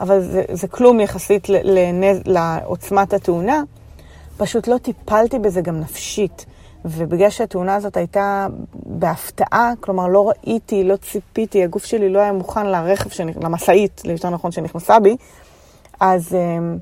אבל 0.00 0.20
זה, 0.20 0.42
זה 0.52 0.68
כלום 0.68 1.00
יחסית 1.00 1.48
לנז, 1.48 2.20
לעוצמת 2.26 3.12
התאונה. 3.12 3.62
פשוט 4.36 4.68
לא 4.68 4.78
טיפלתי 4.78 5.38
בזה 5.38 5.60
גם 5.60 5.80
נפשית. 5.80 6.46
ובגלל 6.84 7.30
שהתאונה 7.30 7.74
הזאת 7.74 7.96
הייתה 7.96 8.46
בהפתעה, 8.74 9.72
כלומר 9.80 10.08
לא 10.08 10.28
ראיתי, 10.28 10.84
לא 10.84 10.96
ציפיתי, 10.96 11.64
הגוף 11.64 11.84
שלי 11.84 12.08
לא 12.08 12.18
היה 12.18 12.32
מוכן 12.32 12.66
לרכב, 12.66 13.10
שנכ... 13.10 13.36
למשאית, 13.36 14.02
יותר 14.04 14.30
נכון, 14.30 14.52
שנכנסה 14.52 15.00
בי, 15.00 15.16
אז 16.00 16.34
אמ, 16.34 16.78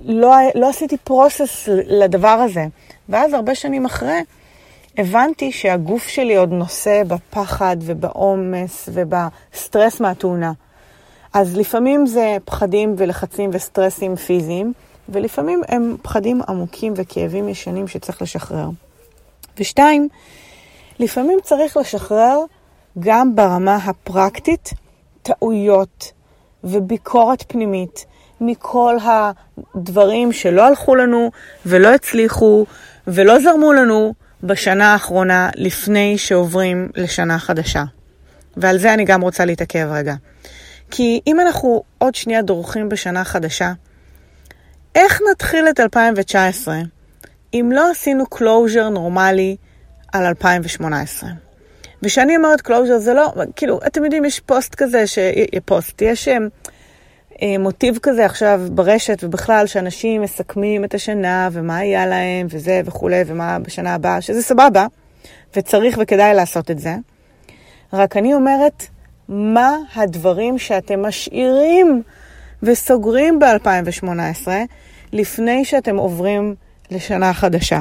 לא, 0.00 0.34
לא 0.54 0.68
עשיתי 0.68 0.96
פרוסס 0.96 1.68
לדבר 1.68 2.28
הזה. 2.28 2.66
ואז 3.08 3.32
הרבה 3.32 3.54
שנים 3.54 3.84
אחרי, 3.84 4.20
הבנתי 5.00 5.52
שהגוף 5.52 6.08
שלי 6.08 6.36
עוד 6.36 6.52
נושא 6.52 7.02
בפחד 7.06 7.76
ובעומס 7.80 8.88
ובסטרס 8.92 10.00
מהתאונה. 10.00 10.52
אז 11.32 11.56
לפעמים 11.56 12.06
זה 12.06 12.36
פחדים 12.44 12.94
ולחצים 12.98 13.50
וסטרסים 13.52 14.16
פיזיים, 14.16 14.72
ולפעמים 15.08 15.62
הם 15.68 15.96
פחדים 16.02 16.40
עמוקים 16.48 16.92
וכאבים 16.96 17.48
ישנים 17.48 17.88
שצריך 17.88 18.22
לשחרר. 18.22 18.68
ושתיים, 19.58 20.08
לפעמים 20.98 21.38
צריך 21.42 21.76
לשחרר 21.76 22.38
גם 22.98 23.36
ברמה 23.36 23.76
הפרקטית 23.76 24.70
טעויות 25.22 26.12
וביקורת 26.64 27.44
פנימית 27.48 28.06
מכל 28.40 28.96
הדברים 29.04 30.32
שלא 30.32 30.66
הלכו 30.66 30.94
לנו 30.94 31.30
ולא 31.66 31.88
הצליחו 31.88 32.66
ולא 33.06 33.40
זרמו 33.40 33.72
לנו 33.72 34.14
בשנה 34.42 34.92
האחרונה 34.92 35.50
לפני 35.54 36.18
שעוברים 36.18 36.88
לשנה 36.96 37.38
חדשה. 37.38 37.84
ועל 38.56 38.78
זה 38.78 38.94
אני 38.94 39.04
גם 39.04 39.20
רוצה 39.20 39.44
להתעכב 39.44 39.88
רגע. 39.92 40.14
כי 40.90 41.20
אם 41.26 41.40
אנחנו 41.40 41.82
עוד 41.98 42.14
שנייה 42.14 42.42
דורכים 42.42 42.88
בשנה 42.88 43.24
חדשה, 43.24 43.72
איך 44.94 45.20
נתחיל 45.30 45.68
את 45.70 45.80
2019 45.80 46.78
אם 47.54 47.70
לא 47.74 47.90
עשינו 47.90 48.24
closure 48.34 48.90
נורמלי 48.90 49.56
על 50.12 50.26
2018? 50.26 51.30
וכשאני 52.02 52.36
אומרת 52.36 52.60
closure 52.60 52.98
זה 52.98 53.14
לא, 53.14 53.32
כאילו, 53.56 53.80
אתם 53.86 54.04
יודעים, 54.04 54.24
יש 54.24 54.40
פוסט 54.40 54.74
כזה, 54.74 55.06
ש... 55.06 55.18
פוסט, 55.64 56.02
יש 56.02 56.28
אה, 56.28 56.34
אה, 56.34 56.38
מוטיב 57.58 57.98
כזה 58.02 58.24
עכשיו 58.24 58.60
ברשת 58.70 59.18
ובכלל, 59.22 59.66
שאנשים 59.66 60.22
מסכמים 60.22 60.84
את 60.84 60.94
השנה 60.94 61.48
ומה 61.52 61.76
היה 61.76 62.06
להם 62.06 62.46
וזה 62.50 62.80
וכולי, 62.84 63.22
ומה 63.26 63.58
בשנה 63.58 63.94
הבאה, 63.94 64.20
שזה 64.20 64.42
סבבה, 64.42 64.86
וצריך 65.56 65.98
וכדאי 66.02 66.34
לעשות 66.34 66.70
את 66.70 66.78
זה. 66.78 66.96
רק 67.92 68.16
אני 68.16 68.34
אומרת, 68.34 68.86
מה 69.28 69.76
הדברים 69.94 70.58
שאתם 70.58 71.02
משאירים 71.02 72.02
וסוגרים 72.62 73.38
ב-2018 73.38 74.48
לפני 75.12 75.64
שאתם 75.64 75.96
עוברים 75.96 76.54
לשנה 76.90 77.32
חדשה. 77.32 77.80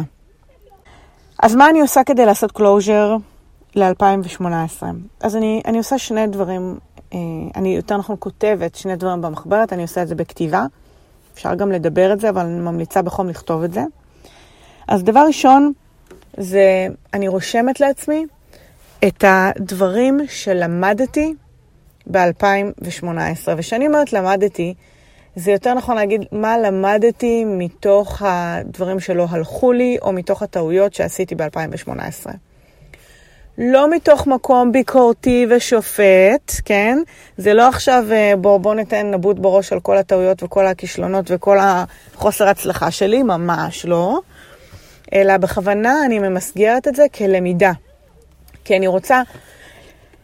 אז 1.44 1.56
מה 1.56 1.70
אני 1.70 1.82
עושה 1.82 2.04
כדי 2.04 2.26
לעשות 2.26 2.58
closure 2.58 3.20
ל-2018? 3.76 4.84
אז 5.22 5.36
אני, 5.36 5.62
אני 5.66 5.78
עושה 5.78 5.98
שני 5.98 6.28
דברים, 6.28 6.62
אה, 6.62 6.78
אני 7.56 7.76
יותר 7.76 7.98
נכון 7.98 8.16
כותבת 8.20 8.76
שני 8.76 8.96
דברים 8.96 9.22
במחברת, 9.22 9.74
אני 9.74 9.82
עושה 9.82 10.02
את 10.02 10.08
זה 10.08 10.16
בכתיבה. 10.16 10.66
אפשר 11.34 11.56
גם 11.56 11.72
לדבר 11.72 12.14
את 12.14 12.20
זה, 12.20 12.30
אבל 12.30 12.46
אני 12.46 12.60
ממליצה 12.60 13.02
בחום 13.02 13.30
לכתוב 13.30 13.64
את 13.64 13.74
זה. 13.74 13.84
אז 14.88 15.04
דבר 15.04 15.24
ראשון, 15.28 15.74
זה 16.38 16.88
אני 17.14 17.28
רושמת 17.28 17.80
לעצמי 17.80 18.26
את 19.08 19.24
הדברים 19.28 20.20
שלמדתי 20.30 21.34
ב-2018. 22.12 23.04
וכשאני 23.58 23.88
אומרת 23.88 24.14
למדתי, 24.14 24.74
זה 25.36 25.52
יותר 25.52 25.74
נכון 25.74 25.96
להגיד 25.96 26.26
מה 26.32 26.58
למדתי 26.58 27.46
מתוך 27.46 28.22
הדברים 28.26 29.00
שלא 29.00 29.26
הלכו 29.30 29.72
לי, 29.72 29.98
או 30.02 30.12
מתוך 30.12 30.42
הטעויות 30.42 30.94
שעשיתי 30.94 31.36
ב-2018. 31.36 32.49
לא 33.62 33.90
מתוך 33.90 34.28
מקום 34.28 34.72
ביקורתי 34.72 35.46
ושופט, 35.50 36.54
כן? 36.66 36.98
זה 37.38 37.54
לא 37.54 37.68
עכשיו 37.68 38.04
אה, 38.12 38.34
בוא, 38.38 38.58
בוא 38.58 38.76
ניתן 38.76 39.12
נבוט 39.12 39.40
בראש 39.40 39.74
על 39.74 39.80
כל 39.80 39.98
הטעויות 39.98 40.44
וכל 40.44 40.66
הכישלונות 40.66 41.26
וכל 41.28 41.58
החוסר 41.62 42.48
הצלחה 42.48 42.92
שלי, 42.92 43.24
ממש 43.24 43.86
לא. 43.86 44.20
אלא 45.14 45.38
בכוונה 45.38 46.06
אני 46.06 46.20
ממסגרת 46.20 46.88
את 46.88 46.96
זה 46.96 47.06
כלמידה. 47.18 47.72
כי 48.66 48.78
אני 48.78 48.88
רוצה 48.88 49.22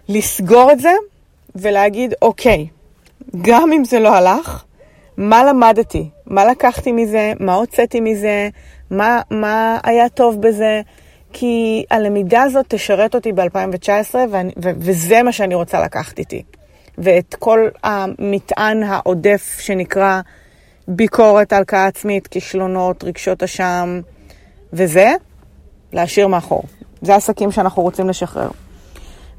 לסגור 0.10 0.72
את 0.72 0.80
זה 0.80 0.92
ולהגיד, 1.56 2.14
אוקיי, 2.22 2.68
גם 3.42 3.74
אם 3.74 3.86
זה 3.86 4.00
לא 4.00 4.16
הלך, 4.16 4.64
מה 5.18 5.44
למדתי? 5.44 6.10
מה 6.26 6.46
לקחתי 6.46 6.92
מזה? 6.92 7.34
מה 7.40 7.54
הוצאתי 7.54 8.00
מזה? 8.00 8.50
מה, 8.92 9.22
מה 9.32 9.80
היה 9.84 10.10
טוב 10.10 10.42
בזה? 10.42 10.82
כי 11.38 11.86
הלמידה 11.92 12.44
הזאת 12.44 12.66
תשרת 12.68 13.16
אותי 13.16 13.32
ב-2019, 13.32 14.16
וזה 14.58 15.24
מה 15.24 15.32
שאני 15.32 15.56
רוצה 15.56 15.82
לקחת 15.82 16.20
איתי. 16.20 16.44
ואת 16.98 17.36
כל 17.40 17.68
המטען 17.84 18.84
העודף 18.84 19.58
שנקרא 19.60 20.22
ביקורת, 20.88 21.54
הלקאה 21.54 21.86
עצמית, 21.86 22.28
כישלונות, 22.28 23.04
רגשות 23.04 23.44
אשם, 23.44 24.02
וזה, 24.74 25.14
להשאיר 25.94 26.28
מאחור. 26.28 26.64
זה 27.02 27.14
העסקים 27.14 27.52
שאנחנו 27.52 27.82
רוצים 27.82 28.10
לשחרר. 28.10 28.50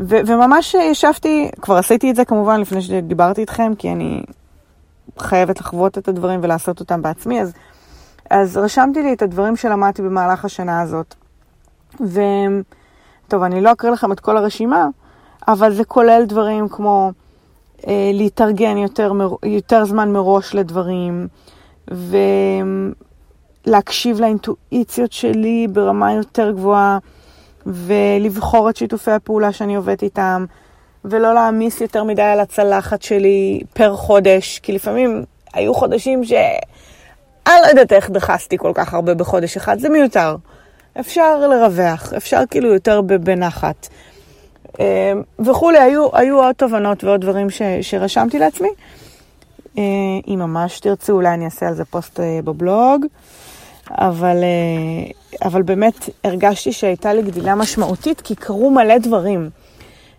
ו- 0.01 0.21
וממש 0.27 0.75
ישבתי, 0.75 1.51
כבר 1.61 1.77
עשיתי 1.77 2.11
את 2.11 2.17
זה 2.17 2.25
כמובן 2.25 2.61
לפני 2.61 2.83
שדיברתי 2.83 3.41
איתכם, 3.41 3.73
כי 3.79 3.93
אני 3.93 4.23
חייבת 5.19 5.61
לחוות 5.61 5.99
את 5.99 6.09
הדברים 6.09 6.41
ולעשות 6.43 6.81
אותם 6.81 7.03
בעצמי, 7.03 7.41
אז, 7.41 7.53
אז 8.31 8.57
רשמתי 8.57 9.03
לי 9.03 9.13
את 9.13 9.23
הדברים 9.23 9.57
שלמדתי 9.57 10.03
במהלך 10.03 10.45
השנה 10.45 10.83
הזאת. 10.83 11.15
וטוב, 12.01 13.43
אני 13.43 13.61
לא 13.61 13.73
אקריא 13.73 13.93
לכם 13.93 14.13
את 14.13 14.21
כל 14.21 14.37
הרשימה, 14.37 14.87
אבל 15.49 15.73
זה 15.73 15.85
כולל 15.85 16.25
דברים 16.27 16.69
כמו 16.69 17.13
אה, 17.87 18.11
להתארגן 18.15 18.77
יותר, 18.77 19.13
יותר 19.43 19.85
זמן 19.85 20.13
מראש 20.13 20.55
לדברים, 20.55 21.29
ולהקשיב 23.67 24.21
לאינטואיציות 24.21 25.13
שלי 25.13 25.67
ברמה 25.73 26.13
יותר 26.13 26.51
גבוהה. 26.51 26.99
ולבחור 27.67 28.71
את 28.71 28.77
שיתופי 28.77 29.11
הפעולה 29.11 29.53
שאני 29.53 29.77
עובדת 29.77 30.03
איתם, 30.03 30.45
ולא 31.05 31.35
להעמיס 31.35 31.81
יותר 31.81 32.05
מדי 32.05 32.23
על 32.23 32.41
הצלחת 32.41 33.03
שלי 33.03 33.61
פר 33.75 33.97
חודש, 33.97 34.59
כי 34.59 34.73
לפעמים 34.73 35.25
היו 35.55 35.75
חודשים 35.75 36.25
ש... 36.25 36.33
אני 37.47 37.55
לא 37.63 37.67
יודעת 37.67 37.93
איך 37.93 38.11
דחסתי 38.11 38.59
כל 38.59 38.73
כך 38.75 38.95
הרבה 38.95 39.15
בחודש 39.15 39.57
אחד, 39.57 39.79
זה 39.79 39.89
מיותר. 39.89 40.37
אפשר 41.01 41.49
לרווח, 41.49 42.13
אפשר 42.13 42.43
כאילו 42.51 42.73
יותר 42.73 43.01
בנחת. 43.01 43.89
אמ, 44.81 45.23
וכולי, 45.39 45.79
היו, 45.79 46.09
היו 46.13 46.43
עוד 46.43 46.55
תובנות 46.55 47.05
ועוד 47.05 47.21
דברים 47.21 47.51
ש, 47.51 47.63
שרשמתי 47.83 48.39
לעצמי. 48.39 48.69
אה, 49.79 49.83
אם 50.29 50.39
ממש 50.39 50.81
תרצו, 50.81 51.13
אולי 51.13 51.35
אני 51.35 51.45
אעשה 51.45 51.69
על 51.69 51.75
זה 51.75 51.85
פוסט 51.85 52.21
אה, 52.21 52.41
בבלוג. 52.45 53.07
אבל, 53.91 54.37
אה, 54.43 55.11
אבל 55.49 55.63
באמת 55.63 56.09
הרגשתי 56.25 56.73
שהייתה 56.73 57.15
לי 57.15 57.23
גדילה 57.23 57.55
משמעותית, 57.55 58.21
כי 58.21 58.35
קרו 58.35 58.71
מלא 58.71 58.99
דברים. 58.99 59.51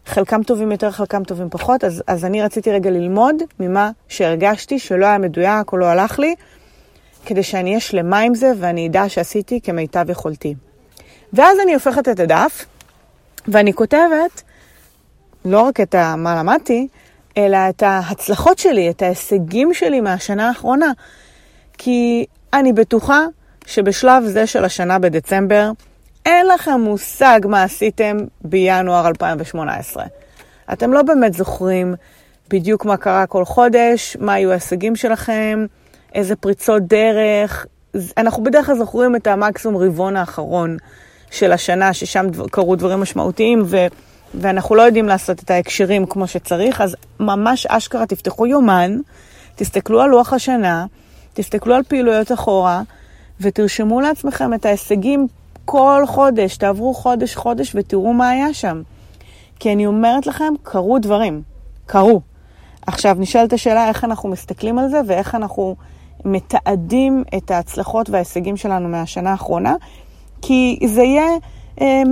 חלקם 0.06 0.44
טובים 0.44 0.72
יותר, 0.72 0.92
חלקם 0.92 1.24
טובים 1.24 1.50
פחות, 1.50 1.84
אז, 1.84 2.04
אז 2.08 2.26
אני 2.26 2.42
רציתי 2.42 2.72
רגע 2.72 2.90
ללמוד 2.90 3.36
ממה 3.60 3.92
שהרגשתי 4.08 4.80
שלא 4.80 5.06
היה 5.06 5.18
מדויק 5.18 5.72
או 5.72 5.78
לא 5.78 5.86
הלך 5.86 6.20
לי, 6.20 6.36
כדי 7.26 7.44
שאני 7.44 7.70
אהיה 7.70 7.80
שלמה 7.80 8.20
עם 8.20 8.36
זה 8.36 8.52
ואני 8.60 8.88
אדע 8.88 9.10
שעשיתי 9.10 9.62
כמיטב 9.62 10.10
יכולתי. 10.10 10.56
ואז 11.34 11.58
אני 11.64 11.74
הופכת 11.74 12.10
את 12.10 12.20
הדף, 12.20 12.66
ואני 13.48 13.74
כותבת 13.74 14.44
לא 15.46 15.62
רק 15.62 15.82
את 15.82 15.96
מה 15.96 16.36
למדתי, 16.36 16.88
אלא 17.38 17.58
את 17.70 17.84
ההצלחות 17.84 18.60
שלי, 18.60 18.90
את 18.90 19.02
ההישגים 19.02 19.74
שלי 19.74 20.02
מהשנה 20.02 20.48
האחרונה. 20.48 20.92
כי 21.78 22.26
אני 22.54 22.74
בטוחה 22.74 23.26
שבשלב 23.66 24.24
זה 24.26 24.48
של 24.48 24.66
השנה 24.66 25.00
בדצמבר, 25.00 25.72
אין 26.26 26.48
לכם 26.48 26.80
מושג 26.80 27.40
מה 27.46 27.64
עשיתם 27.64 28.18
בינואר 28.42 29.08
2018. 29.08 30.06
אתם 30.74 30.94
לא 30.94 31.02
באמת 31.02 31.34
זוכרים 31.34 31.96
בדיוק 32.50 32.86
מה 32.86 32.98
קרה 32.98 33.26
כל 33.26 33.46
חודש, 33.46 34.18
מה 34.20 34.34
היו 34.34 34.52
ההישגים 34.52 34.96
שלכם, 34.96 35.66
איזה 36.14 36.36
פריצות 36.36 36.84
דרך. 36.84 37.66
אנחנו 38.18 38.44
בדרך 38.44 38.66
כלל 38.66 38.78
זוכרים 38.78 39.16
את 39.16 39.28
המקסימום 39.28 39.78
רבעון 39.78 40.16
האחרון 40.16 40.78
של 41.32 41.52
השנה, 41.52 41.94
ששם 41.94 42.28
דבר, 42.30 42.48
קרו 42.48 42.76
דברים 42.76 43.00
משמעותיים, 43.00 43.64
ו, 43.66 43.88
ואנחנו 44.34 44.76
לא 44.76 44.82
יודעים 44.82 45.06
לעשות 45.06 45.40
את 45.40 45.52
ההקשרים 45.52 46.06
כמו 46.06 46.28
שצריך, 46.28 46.82
אז 46.82 46.96
ממש 47.20 47.66
אשכרה 47.66 48.06
תפתחו 48.06 48.46
יומן, 48.46 48.98
תסתכלו 49.56 50.02
על 50.02 50.10
לוח 50.10 50.34
השנה, 50.34 50.86
תסתכלו 51.34 51.76
על 51.76 51.84
פעילויות 51.84 52.32
אחורה, 52.32 52.82
ותרשמו 53.42 54.02
לעצמכם 54.02 54.54
את 54.54 54.66
ההישגים 54.66 55.28
כל 55.66 56.04
חודש, 56.08 56.58
תעברו 56.58 56.94
חודש-חודש 56.94 57.72
ותראו 57.76 58.14
מה 58.14 58.30
היה 58.30 58.54
שם. 58.54 58.82
כי 59.60 59.74
אני 59.74 59.86
אומרת 59.86 60.28
לכם, 60.28 60.54
קרו 60.64 61.00
דברים. 61.00 61.42
קרו. 61.86 62.22
עכשיו, 62.88 63.16
נשאלת 63.20 63.54
השאלה 63.54 63.88
איך 63.88 64.04
אנחנו 64.04 64.30
מסתכלים 64.30 64.80
על 64.80 64.90
זה 64.90 65.02
ואיך 65.08 65.36
אנחנו 65.36 65.76
מתעדים 66.26 67.24
את 67.38 67.52
ההצלחות 67.52 68.10
וההישגים 68.10 68.58
שלנו 68.58 68.90
מהשנה 68.90 69.32
האחרונה. 69.32 69.76
כי 70.42 70.80
זה 70.86 71.04
יהיה 71.04 71.28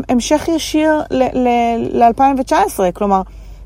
המשך 0.10 0.48
ישיר 0.48 1.02
ל-2019, 1.12 2.80
כלומר, 2.94 3.22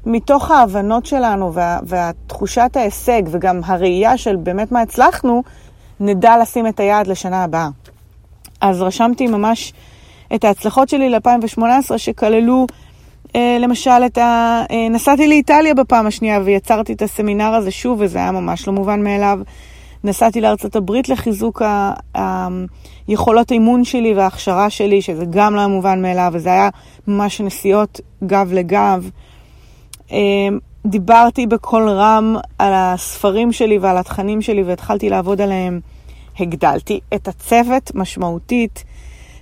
מתוך 0.05 0.51
ההבנות 0.51 1.05
שלנו 1.05 1.53
וה, 1.53 1.79
והתחושת 1.83 2.71
ההישג 2.75 3.21
וגם 3.31 3.61
הראייה 3.65 4.17
של 4.17 4.35
באמת 4.35 4.71
מה 4.71 4.81
הצלחנו, 4.81 5.43
נדע 5.99 6.37
לשים 6.41 6.67
את 6.67 6.79
היעד 6.79 7.07
לשנה 7.07 7.43
הבאה. 7.43 7.69
אז 8.61 8.81
רשמתי 8.81 9.27
ממש 9.27 9.73
את 10.35 10.43
ההצלחות 10.43 10.89
שלי 10.89 11.09
ל-2018 11.09 11.97
שכללו 11.97 12.67
אה, 13.35 13.57
למשל 13.59 14.05
את 14.05 14.17
ה... 14.17 14.63
אה, 14.71 14.89
נסעתי 14.89 15.27
לאיטליה 15.27 15.73
בפעם 15.73 16.07
השנייה 16.07 16.39
ויצרתי 16.45 16.93
את 16.93 17.01
הסמינר 17.01 17.53
הזה 17.53 17.71
שוב 17.71 17.97
וזה 18.01 18.17
היה 18.17 18.31
ממש 18.31 18.67
לא 18.67 18.73
מובן 18.73 19.03
מאליו. 19.03 19.39
נסעתי 20.03 20.41
לארצות 20.41 20.75
הברית 20.75 21.09
לחיזוק 21.09 21.61
היכולות 23.07 23.51
האימון 23.51 23.83
שלי 23.83 24.13
וההכשרה 24.13 24.69
שלי, 24.69 25.01
שזה 25.01 25.25
גם 25.29 25.55
לא 25.55 25.59
היה 25.59 25.67
מובן 25.67 26.01
מאליו, 26.01 26.31
וזה 26.33 26.49
היה 26.49 26.69
ממש 27.07 27.41
נסיעות 27.41 28.01
גב 28.23 28.49
לגב. 28.53 29.09
אמ, 30.11 30.59
דיברתי 30.85 31.47
בקול 31.47 31.89
רם 31.89 32.35
על 32.59 32.73
הספרים 32.75 33.51
שלי 33.51 33.77
ועל 33.77 33.97
התכנים 33.97 34.41
שלי 34.41 34.63
והתחלתי 34.63 35.09
לעבוד 35.09 35.41
עליהם. 35.41 35.79
הגדלתי 36.39 36.99
את 37.15 37.27
הצוות 37.27 37.95
משמעותית. 37.95 38.83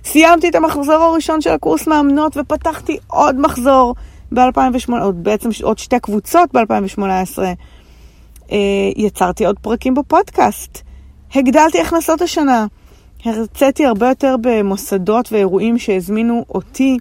סיימתי 0.04 0.48
את 0.48 0.54
המחזור 0.54 0.94
הראשון 0.94 1.40
של 1.40 1.50
הקורס 1.50 1.86
מאמנות 1.86 2.36
ופתחתי 2.36 2.98
עוד 3.06 3.40
מחזור 3.40 3.94
ב-2008, 4.32 4.92
בעצם 5.14 5.48
עוד 5.62 5.78
שתי 5.78 6.00
קבוצות 6.00 6.56
ב-2018. 6.56 7.38
אה, 8.52 8.56
יצרתי 8.96 9.46
עוד 9.46 9.58
פרקים 9.58 9.94
בפודקאסט. 9.94 10.82
הגדלתי 11.34 11.80
הכנסות 11.80 12.22
השנה. 12.22 12.66
הרציתי 13.24 13.86
הרבה 13.86 14.08
יותר 14.08 14.36
במוסדות 14.40 15.32
ואירועים 15.32 15.78
שהזמינו 15.78 16.44
אותי. 16.48 16.98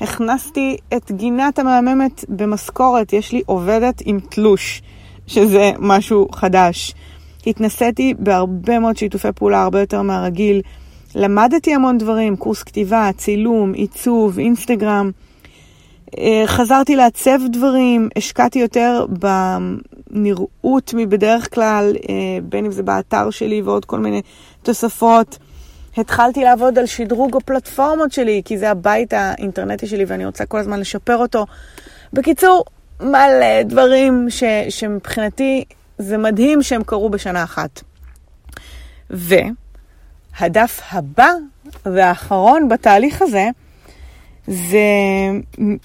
הכנסתי 0.00 0.76
את 0.96 1.12
גינת 1.12 1.58
המהממת 1.58 2.24
במשכורת. 2.28 3.12
יש 3.12 3.32
לי 3.32 3.42
עובדת 3.46 4.02
עם 4.04 4.20
תלוש, 4.20 4.82
שזה 5.26 5.72
משהו 5.78 6.28
חדש. 6.32 6.94
התנסיתי 7.46 8.14
בהרבה 8.18 8.78
מאוד 8.78 8.96
שיתופי 8.96 9.28
פעולה, 9.34 9.62
הרבה 9.62 9.80
יותר 9.80 10.02
מהרגיל. 10.02 10.62
למדתי 11.14 11.74
המון 11.74 11.98
דברים, 11.98 12.36
קורס 12.36 12.62
כתיבה, 12.62 13.10
צילום, 13.16 13.72
עיצוב, 13.72 14.38
אינסטגרם. 14.38 15.10
אה, 16.18 16.42
חזרתי 16.46 16.96
לעצב 16.96 17.38
דברים, 17.52 18.08
השקעתי 18.16 18.58
יותר 18.58 19.06
בנראות 20.10 20.94
מבדרך 20.96 21.54
כלל, 21.54 21.96
אה, 22.08 22.14
בין 22.42 22.64
אם 22.64 22.72
זה 22.72 22.82
באתר 22.82 23.30
שלי 23.30 23.62
ועוד 23.62 23.84
כל 23.84 23.98
מיני 23.98 24.22
תוספות. 24.62 25.38
התחלתי 25.96 26.44
לעבוד 26.44 26.78
על 26.78 26.86
שדרוג 26.86 27.36
הפלטפורמות 27.36 28.12
שלי, 28.12 28.42
כי 28.44 28.58
זה 28.58 28.70
הבית 28.70 29.12
האינטרנטי 29.12 29.86
שלי 29.86 30.04
ואני 30.04 30.26
רוצה 30.26 30.46
כל 30.46 30.58
הזמן 30.58 30.80
לשפר 30.80 31.16
אותו. 31.16 31.46
בקיצור, 32.12 32.64
מלא 33.00 33.62
דברים 33.62 34.26
ש, 34.30 34.44
שמבחינתי 34.68 35.64
זה 35.98 36.18
מדהים 36.18 36.62
שהם 36.62 36.82
קרו 36.84 37.10
בשנה 37.10 37.44
אחת. 37.44 37.82
והדף 39.10 40.80
הבא 40.90 41.30
והאחרון 41.86 42.68
בתהליך 42.68 43.22
הזה, 43.22 43.48
זה 44.46 44.80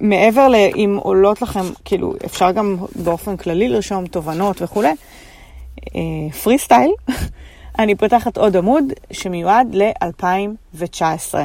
מעבר 0.02 0.48
לאם 0.48 0.98
עולות 1.02 1.42
לכם, 1.42 1.64
כאילו, 1.86 2.14
אפשר 2.26 2.52
גם 2.52 2.78
באופן 2.96 3.38
כללי 3.38 3.68
לרשום 3.68 4.08
תובנות 4.08 4.62
וכולי, 4.62 4.94
פרי 6.44 6.54
אה, 6.54 6.58
סטייל, 6.58 6.92
אני 7.80 7.96
פותחת 7.96 8.38
עוד 8.38 8.58
עמוד 8.58 8.84
שמיועד 9.12 9.76
ל-2019. 9.76 11.36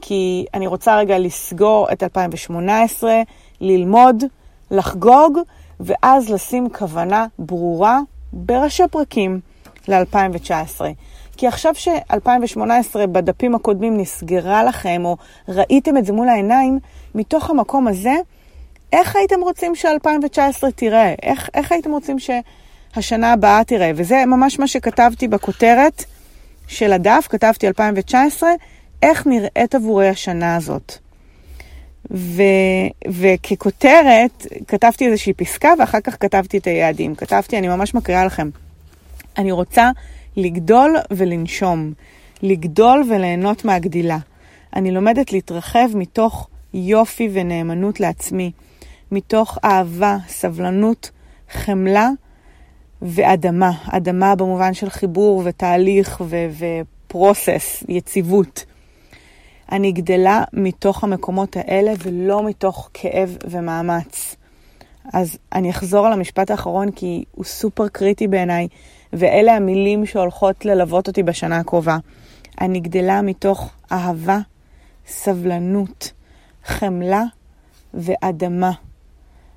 כי 0.00 0.46
אני 0.54 0.66
רוצה 0.66 0.96
רגע 0.96 1.18
לסגור 1.18 1.88
את 1.92 2.02
2018, 2.02 3.22
ללמוד, 3.60 4.24
לחגוג, 4.70 5.38
ואז 5.80 6.30
לשים 6.30 6.68
כוונה 6.70 7.26
ברורה 7.38 7.98
בראשי 8.32 8.82
פרקים 8.90 9.40
ל-2019. 9.88 10.80
כי 11.40 11.46
עכשיו 11.46 11.74
ש-2018 11.74 13.06
בדפים 13.12 13.54
הקודמים 13.54 13.96
נסגרה 13.96 14.64
לכם, 14.64 15.02
או 15.04 15.16
ראיתם 15.48 15.96
את 15.96 16.06
זה 16.06 16.12
מול 16.12 16.28
העיניים, 16.28 16.78
מתוך 17.14 17.50
המקום 17.50 17.88
הזה, 17.88 18.14
איך 18.92 19.16
הייתם 19.16 19.40
רוצים 19.40 19.74
ש-2019 19.74 20.70
תיראה? 20.74 21.14
איך, 21.22 21.50
איך 21.54 21.72
הייתם 21.72 21.90
רוצים 21.90 22.16
שהשנה 22.18 23.32
הבאה 23.32 23.64
תיראה? 23.64 23.90
וזה 23.94 24.24
ממש 24.26 24.58
מה 24.58 24.66
שכתבתי 24.68 25.28
בכותרת 25.28 26.04
של 26.66 26.92
הדף, 26.92 27.26
כתבתי 27.30 27.68
2019, 27.68 28.50
איך 29.02 29.26
נראית 29.26 29.74
עבורי 29.74 30.08
השנה 30.08 30.56
הזאת. 30.56 30.92
ו, 32.10 32.42
וככותרת 33.08 34.46
כתבתי 34.68 35.06
איזושהי 35.06 35.32
פסקה 35.32 35.72
ואחר 35.78 36.00
כך 36.00 36.16
כתבתי 36.20 36.58
את 36.58 36.66
היעדים. 36.66 37.14
כתבתי, 37.14 37.58
אני 37.58 37.68
ממש 37.68 37.94
מקריאה 37.94 38.24
לכם. 38.24 38.50
אני 39.38 39.52
רוצה 39.52 39.90
לגדול 40.36 40.96
ולנשום, 41.10 41.92
לגדול 42.42 43.04
וליהנות 43.10 43.64
מהגדילה. 43.64 44.18
אני 44.76 44.90
לומדת 44.90 45.32
להתרחב 45.32 45.88
מתוך 45.94 46.48
יופי 46.74 47.28
ונאמנות 47.32 48.00
לעצמי, 48.00 48.50
מתוך 49.12 49.58
אהבה, 49.64 50.16
סבלנות, 50.28 51.10
חמלה 51.50 52.08
ואדמה. 53.02 53.72
אדמה 53.90 54.34
במובן 54.34 54.74
של 54.74 54.90
חיבור 54.90 55.42
ותהליך 55.44 56.22
ו- 56.24 56.46
ופרוסס, 56.58 57.84
יציבות. 57.88 58.64
אני 59.72 59.92
גדלה 59.92 60.42
מתוך 60.52 61.04
המקומות 61.04 61.56
האלה 61.56 61.92
ולא 62.02 62.42
מתוך 62.42 62.90
כאב 62.94 63.36
ומאמץ. 63.50 64.36
אז 65.12 65.38
אני 65.52 65.70
אחזור 65.70 66.06
על 66.06 66.12
המשפט 66.12 66.50
האחרון 66.50 66.90
כי 66.90 67.24
הוא 67.32 67.44
סופר 67.44 67.88
קריטי 67.88 68.26
בעיניי, 68.26 68.68
ואלה 69.12 69.56
המילים 69.56 70.06
שהולכות 70.06 70.64
ללוות 70.64 71.08
אותי 71.08 71.22
בשנה 71.22 71.58
הקרובה. 71.58 71.98
אני 72.60 72.80
גדלה 72.80 73.22
מתוך 73.22 73.70
אהבה, 73.92 74.38
סבלנות, 75.06 76.12
חמלה 76.64 77.22
ואדמה. 77.94 78.72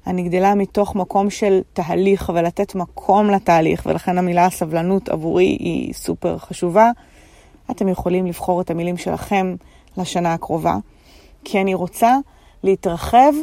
אני 0.08 0.24
גדלה 0.24 0.56
מתוך 0.56 0.96
מקום 0.96 1.30
של 1.30 1.62
תהליך 1.74 2.32
ולתת 2.36 2.76
מקום 2.76 3.30
לתהליך, 3.30 3.86
ולכן 3.86 4.18
המילה 4.18 4.50
סבלנות 4.50 5.10
עבורי 5.10 5.46
היא 5.46 5.94
סופר 5.94 6.38
חשובה. 6.38 6.92
אתם 7.72 7.88
יכולים 7.88 8.26
לבחור 8.26 8.62
את 8.62 8.72
המילים 8.72 8.98
שלכם 8.98 9.56
לשנה 9.98 10.34
הקרובה, 10.34 10.76
כי 11.44 11.62
אני 11.62 11.74
רוצה 11.74 12.18
להתרחב 12.63 13.34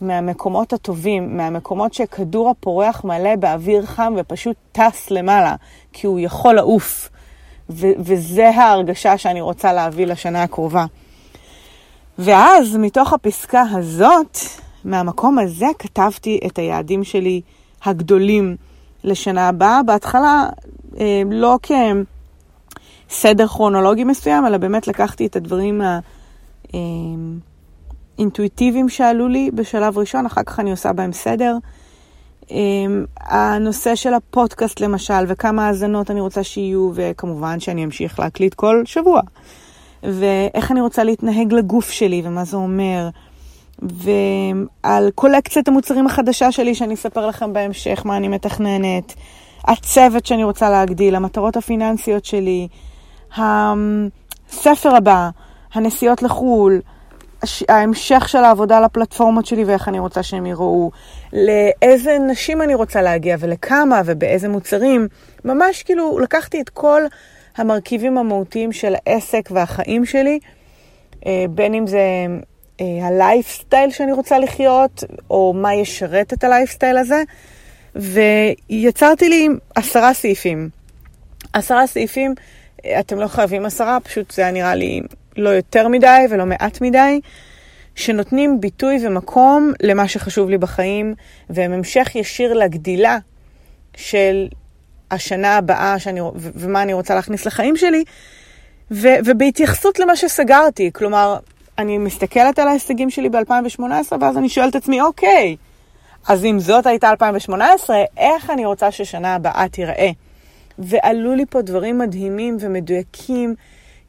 מהמקומות 0.00 0.72
הטובים, 0.72 1.36
מהמקומות 1.36 1.94
שכדור 1.94 2.50
הפורח 2.50 3.04
מלא 3.04 3.36
באוויר 3.36 3.86
חם 3.86 4.14
ופשוט 4.16 4.56
טס 4.72 5.10
למעלה, 5.10 5.54
כי 5.92 6.06
הוא 6.06 6.20
יכול 6.20 6.54
לעוף. 6.54 7.08
ו- 7.70 7.96
וזה 7.98 8.48
ההרגשה 8.48 9.18
שאני 9.18 9.40
רוצה 9.40 9.72
להביא 9.72 10.06
לשנה 10.06 10.42
הקרובה. 10.42 10.84
ואז, 12.18 12.76
מתוך 12.76 13.12
הפסקה 13.12 13.62
הזאת, 13.70 14.38
מהמקום 14.84 15.38
הזה 15.38 15.66
כתבתי 15.78 16.40
את 16.46 16.58
היעדים 16.58 17.04
שלי 17.04 17.40
הגדולים 17.84 18.56
לשנה 19.04 19.48
הבאה. 19.48 19.82
בהתחלה, 19.82 20.48
אה, 21.00 21.22
לא 21.30 21.58
כסדר 23.08 23.46
כרונולוגי 23.46 24.04
מסוים, 24.04 24.46
אלא 24.46 24.58
באמת 24.58 24.88
לקחתי 24.88 25.26
את 25.26 25.36
הדברים 25.36 25.80
ה... 25.80 25.98
אה, 26.74 26.80
אינטואיטיביים 28.18 28.88
שעלו 28.88 29.28
לי 29.28 29.50
בשלב 29.54 29.98
ראשון, 29.98 30.26
אחר 30.26 30.42
כך 30.42 30.60
אני 30.60 30.70
עושה 30.70 30.92
בהם 30.92 31.12
סדר. 31.12 31.56
אמ, 32.50 33.04
הנושא 33.20 33.94
של 33.94 34.14
הפודקאסט 34.14 34.80
למשל, 34.80 35.24
וכמה 35.28 35.66
האזנות 35.66 36.10
אני 36.10 36.20
רוצה 36.20 36.44
שיהיו, 36.44 36.90
וכמובן 36.94 37.60
שאני 37.60 37.84
אמשיך 37.84 38.20
להקליט 38.20 38.54
כל 38.54 38.82
שבוע. 38.84 39.20
ואיך 40.02 40.72
אני 40.72 40.80
רוצה 40.80 41.04
להתנהג 41.04 41.52
לגוף 41.52 41.90
שלי, 41.90 42.22
ומה 42.24 42.44
זה 42.44 42.56
אומר. 42.56 43.08
ועל 43.82 45.10
קולקציית 45.14 45.68
המוצרים 45.68 46.06
החדשה 46.06 46.52
שלי, 46.52 46.74
שאני 46.74 46.94
אספר 46.94 47.26
לכם 47.26 47.52
בהמשך 47.52 48.02
מה 48.04 48.16
אני 48.16 48.28
מתכננת. 48.28 49.14
הצוות 49.64 50.26
שאני 50.26 50.44
רוצה 50.44 50.70
להגדיל, 50.70 51.14
המטרות 51.14 51.56
הפיננסיות 51.56 52.24
שלי, 52.24 52.68
הספר 53.36 54.96
הבא, 54.96 55.30
הנסיעות 55.74 56.22
לחו"ל. 56.22 56.80
ההמשך 57.68 58.28
של 58.28 58.38
העבודה 58.38 58.80
לפלטפורמות 58.80 59.46
שלי 59.46 59.64
ואיך 59.64 59.88
אני 59.88 59.98
רוצה 59.98 60.22
שהם 60.22 60.46
יראו, 60.46 60.90
לאיזה 61.32 62.18
נשים 62.18 62.62
אני 62.62 62.74
רוצה 62.74 63.02
להגיע 63.02 63.36
ולכמה 63.40 64.02
ובאיזה 64.04 64.48
מוצרים. 64.48 65.08
ממש 65.44 65.82
כאילו 65.82 66.18
לקחתי 66.18 66.60
את 66.60 66.68
כל 66.68 67.02
המרכיבים 67.56 68.18
המהותיים 68.18 68.72
של 68.72 68.94
העסק 69.06 69.48
והחיים 69.50 70.04
שלי, 70.04 70.38
אה, 71.26 71.44
בין 71.50 71.74
אם 71.74 71.86
זה 71.86 72.26
אה, 72.80 73.06
הלייפסטייל 73.06 73.90
שאני 73.90 74.12
רוצה 74.12 74.38
לחיות, 74.38 75.04
או 75.30 75.52
מה 75.56 75.74
ישרת 75.74 76.32
את 76.32 76.44
הלייפסטייל 76.44 76.96
הזה, 76.96 77.22
ויצרתי 77.96 79.28
לי 79.28 79.48
עשרה 79.74 80.14
סעיפים. 80.14 80.68
עשרה 81.52 81.86
סעיפים, 81.86 82.34
אה, 82.84 83.00
אתם 83.00 83.18
לא 83.18 83.28
חייבים 83.28 83.66
עשרה, 83.66 84.00
פשוט 84.00 84.30
זה 84.30 84.42
היה 84.42 84.50
נראה 84.50 84.74
לי 84.74 85.00
לא 85.36 85.48
יותר 85.48 85.88
מדי 85.88 86.26
ולא 86.30 86.46
מעט 86.46 86.80
מדי, 86.80 87.20
שנותנים 87.94 88.60
ביטוי 88.60 89.06
ומקום 89.06 89.72
למה 89.82 90.08
שחשוב 90.08 90.50
לי 90.50 90.58
בחיים, 90.58 91.14
והם 91.50 91.72
המשך 91.72 92.10
ישיר 92.14 92.52
לגדילה 92.52 93.18
של 93.96 94.48
השנה 95.10 95.56
הבאה 95.56 95.98
שאני, 95.98 96.20
ומה 96.34 96.82
אני 96.82 96.92
רוצה 96.92 97.14
להכניס 97.14 97.46
לחיים 97.46 97.76
שלי, 97.76 98.04
ו, 98.90 99.08
ובהתייחסות 99.24 99.98
למה 99.98 100.16
שסגרתי. 100.16 100.90
כלומר, 100.92 101.38
אני 101.78 101.98
מסתכלת 101.98 102.58
על 102.58 102.68
ההישגים 102.68 103.10
שלי 103.10 103.28
ב-2018, 103.28 103.80
ואז 104.20 104.38
אני 104.38 104.48
שואלת 104.48 104.70
את 104.70 104.82
עצמי, 104.82 105.00
אוקיי, 105.00 105.56
אז 106.28 106.44
אם 106.44 106.58
זאת 106.60 106.86
הייתה 106.86 107.10
2018, 107.10 107.96
איך 108.16 108.50
אני 108.50 108.64
רוצה 108.66 108.90
ששנה 108.90 109.34
הבאה 109.34 109.68
תיראה? 109.68 110.10
ועלו 110.78 111.34
לי 111.34 111.44
פה 111.50 111.62
דברים 111.62 111.98
מדהימים 111.98 112.56
ומדויקים, 112.60 113.54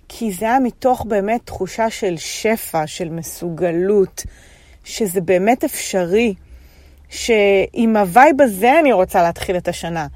כי 0.09 0.31
זה 0.31 0.45
היה 0.45 0.59
מתוך 0.59 1.05
באמת 1.05 1.41
תחושה 1.45 1.89
של 1.89 2.17
שפע, 2.17 2.87
של 2.87 3.09
מסוגלות, 3.09 4.23
שזה 4.83 5.21
באמת 5.21 5.63
אפשרי, 5.63 6.33
שעם 7.09 7.97
ה 7.97 8.06
vibe 8.06 8.41
הזה 8.41 8.79
אני 8.79 8.93
רוצה 8.93 9.23
להתחיל 9.23 9.57
את 9.57 9.67
השנה. 9.67 10.07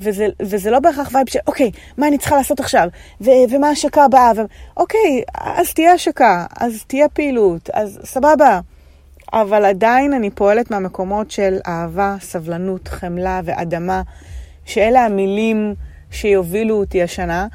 וזה, 0.00 0.26
וזה 0.42 0.70
לא 0.70 0.80
בהכרח 0.80 1.10
vibe 1.12 1.28
של, 1.28 1.38
אוקיי, 1.46 1.70
מה 1.96 2.08
אני 2.08 2.18
צריכה 2.18 2.36
לעשות 2.36 2.60
עכשיו? 2.60 2.88
ו- 3.20 3.30
ומה 3.50 3.68
ההשקה 3.68 4.04
הבאה? 4.04 4.32
ו- 4.36 4.42
אוקיי, 4.76 5.22
אז 5.34 5.74
תהיה 5.74 5.92
השקה, 5.92 6.46
אז 6.60 6.84
תהיה 6.86 7.08
פעילות, 7.08 7.70
אז 7.72 8.00
סבבה. 8.04 8.60
אבל 9.32 9.64
עדיין 9.64 10.12
אני 10.12 10.30
פועלת 10.30 10.70
מהמקומות 10.70 11.30
של 11.30 11.58
אהבה, 11.66 12.16
סבלנות, 12.20 12.88
חמלה 12.88 13.40
ואדמה, 13.44 14.02
שאלה 14.64 15.04
המילים 15.04 15.74
שיובילו 16.10 16.74
אותי 16.76 17.02
השנה, 17.02 17.46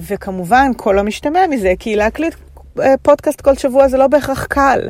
וכמובן, 0.00 0.70
כל 0.76 0.98
המשתמע 0.98 1.46
מזה, 1.46 1.72
כי 1.78 1.96
להקליט 1.96 2.34
אה, 2.80 2.94
פודקאסט 3.02 3.40
כל 3.40 3.54
שבוע 3.54 3.88
זה 3.88 3.98
לא 3.98 4.06
בהכרח 4.06 4.44
קל. 4.44 4.88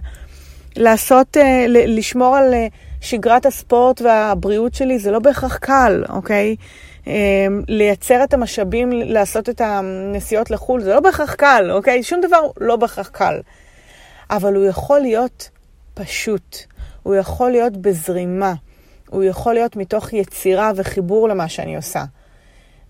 לעשות, 0.76 1.36
אה, 1.36 1.64
לשמור 1.68 2.36
על 2.36 2.54
אה, 2.54 2.66
שגרת 3.00 3.46
הספורט 3.46 4.02
והבריאות 4.02 4.74
שלי 4.74 4.98
זה 4.98 5.10
לא 5.10 5.18
בהכרח 5.18 5.56
קל, 5.56 6.04
אוקיי? 6.08 6.56
לייצר 7.68 8.24
את 8.24 8.34
המשאבים 8.34 8.92
לעשות 8.92 9.48
את 9.48 9.60
הנסיעות 9.60 10.50
לחו"ל 10.50 10.82
זה 10.82 10.94
לא 10.94 11.00
בהכרח 11.00 11.34
קל, 11.34 11.70
אוקיי? 11.72 12.02
שום 12.02 12.20
דבר 12.20 12.40
לא 12.60 12.76
בהכרח 12.76 13.08
קל. 13.08 13.40
אבל 14.30 14.54
הוא 14.54 14.66
יכול 14.66 15.00
להיות 15.00 15.50
פשוט, 15.94 16.56
הוא 17.02 17.14
יכול 17.14 17.50
להיות 17.50 17.76
בזרימה, 17.76 18.54
הוא 19.08 19.24
יכול 19.24 19.54
להיות 19.54 19.76
מתוך 19.76 20.12
יצירה 20.12 20.72
וחיבור 20.76 21.28
למה 21.28 21.48
שאני 21.48 21.76
עושה. 21.76 22.04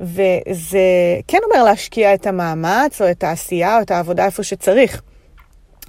וזה 0.01 0.81
כן 1.29 1.39
אומר 1.51 1.65
להשקיע 1.65 2.15
את 2.15 2.27
המאמץ, 2.27 3.03
או 3.03 3.11
את 3.11 3.25
העשייה, 3.25 3.77
או 3.77 3.83
את 3.83 3.91
העבודה 3.91 4.25
איפה 4.25 4.43
שצריך. 4.43 5.03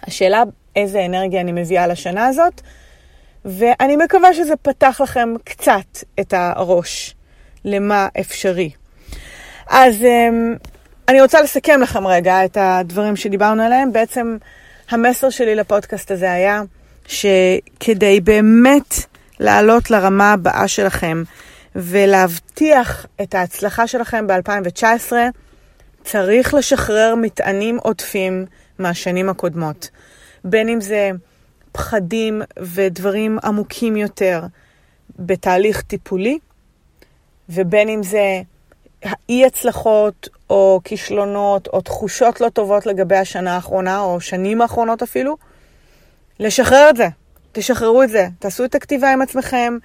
השאלה 0.04 0.44
איזה 0.76 1.06
אנרגיה 1.06 1.42
אני 1.42 1.52
מביאה 1.52 1.88
לשנה 1.88 2.28
הזאת, 2.28 2.62
ואני 3.46 3.96
מקווה 3.96 4.34
שזה 4.34 4.56
פתח 4.56 5.02
לכם 5.04 5.34
קצת 5.44 6.04
את 6.20 6.34
הראש 6.38 7.16
למה 7.66 8.08
אפשרי. 8.20 8.70
אז 9.70 10.04
אמ, 10.04 10.56
אני 11.08 11.22
רוצה 11.22 11.42
לסכם 11.42 11.82
לכם 11.82 12.08
רגע 12.08 12.46
את 12.46 12.58
הדברים 12.62 13.16
שדיברנו 13.16 13.64
עליהם. 13.64 13.92
בעצם 13.92 14.38
המסר 14.90 15.30
שלי 15.30 15.56
לפודקאסט 15.56 16.12
הזה 16.12 16.32
היה 16.32 16.62
שכדי 17.08 18.20
באמת 18.22 18.96
לעלות 19.40 19.92
לרמה 19.92 20.34
הבאה 20.34 20.68
שלכם, 20.68 21.24
ולהבטיח 21.76 23.06
את 23.22 23.36
ההצלחה 23.36 23.88
שלכם 23.88 24.28
ב-2019, 24.28 25.12
צריך 26.04 26.54
לשחרר 26.54 27.16
מטענים 27.16 27.78
עודפים 27.78 28.46
מהשנים 28.80 29.30
הקודמות. 29.30 29.90
בין 30.44 30.70
אם 30.70 30.82
זה 30.82 31.12
פחדים 31.72 32.42
ודברים 32.60 33.40
עמוקים 33.44 33.96
יותר 33.96 34.42
בתהליך 35.20 35.82
טיפולי, 35.82 36.40
ובין 37.50 37.90
אם 37.90 38.04
זה 38.04 38.42
אי 39.30 39.46
הצלחות 39.46 40.30
או 40.50 40.82
כישלונות 40.84 41.68
או 41.68 41.82
תחושות 41.82 42.42
לא 42.42 42.50
טובות 42.50 42.86
לגבי 42.86 43.18
השנה 43.18 43.56
האחרונה 43.56 44.00
או 44.00 44.22
שנים 44.22 44.62
האחרונות 44.62 45.02
אפילו, 45.02 45.38
לשחרר 46.40 46.90
את 46.90 46.98
זה. 46.98 47.08
תשחררו 47.52 48.04
את 48.04 48.10
זה. 48.10 48.28
תעשו 48.40 48.66
את 48.66 48.76
הכתיבה 48.76 49.14
עם 49.14 49.22
עצמכם, 49.22 49.78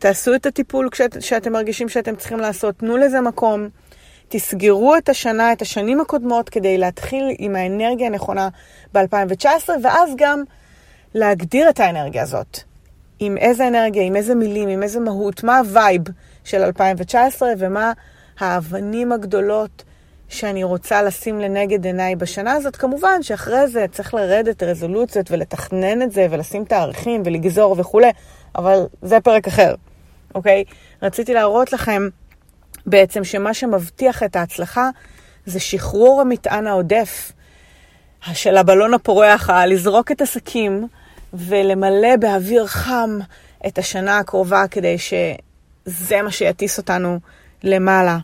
תעשו 0.00 0.34
את 0.34 0.46
הטיפול 0.46 0.88
כשאת, 0.90 1.22
שאתם 1.22 1.52
מרגישים 1.52 1.88
שאתם 1.88 2.16
צריכים 2.16 2.38
לעשות, 2.38 2.78
תנו 2.78 2.96
לזה 2.96 3.20
מקום, 3.20 3.68
תסגרו 4.28 4.96
את 4.96 5.08
השנה, 5.08 5.52
את 5.52 5.62
השנים 5.62 6.00
הקודמות, 6.00 6.48
כדי 6.48 6.78
להתחיל 6.78 7.24
עם 7.38 7.56
האנרגיה 7.56 8.06
הנכונה 8.06 8.48
ב-2019, 8.94 9.68
ואז 9.82 10.10
גם 10.16 10.42
להגדיר 11.14 11.68
את 11.68 11.80
האנרגיה 11.80 12.22
הזאת. 12.22 12.60
עם 13.18 13.36
איזה 13.36 13.68
אנרגיה, 13.68 14.02
עם 14.02 14.16
איזה 14.16 14.34
מילים, 14.34 14.68
עם 14.68 14.82
איזה 14.82 15.00
מהות, 15.00 15.44
מה 15.44 15.58
ה 15.58 15.67
vibe 15.67 16.02
של 16.44 16.62
2019 16.62 17.48
ומה 17.58 17.92
האבנים 18.38 19.12
הגדולות 19.12 19.84
שאני 20.28 20.64
רוצה 20.64 21.02
לשים 21.02 21.40
לנגד 21.40 21.84
עיניי 21.84 22.16
בשנה 22.16 22.52
הזאת. 22.52 22.76
כמובן 22.76 23.22
שאחרי 23.22 23.68
זה 23.68 23.86
צריך 23.92 24.14
לרדת 24.14 24.62
רזולוציות 24.62 25.30
ולתכנן 25.30 26.02
את 26.02 26.12
זה 26.12 26.26
ולשים 26.30 26.64
תאריכים 26.64 27.22
ולגזור 27.24 27.74
וכולי, 27.78 28.10
אבל 28.54 28.86
זה 29.02 29.20
פרק 29.20 29.46
אחר. 29.46 29.74
אוקיי? 30.34 30.64
רציתי 31.02 31.34
להראות 31.34 31.72
לכם 31.72 32.08
בעצם 32.86 33.24
שמה 33.24 33.54
שמבטיח 33.54 34.22
את 34.22 34.36
ההצלחה 34.36 34.90
זה 35.46 35.60
שחרור 35.60 36.20
המטען 36.20 36.66
העודף 36.66 37.32
של 38.32 38.56
הבלון 38.56 38.94
הפורח, 38.94 39.50
לזרוק 39.50 40.12
את 40.12 40.20
הסכין 40.20 40.86
ולמלא 41.32 42.16
באוויר 42.16 42.66
חם 42.66 43.18
את 43.66 43.78
השנה 43.78 44.18
הקרובה 44.18 44.64
כדי 44.70 44.96
שזה 44.98 46.22
מה 46.22 46.30
שיטיס 46.30 46.78
אותנו 46.78 47.18
למעלה. 47.64 48.18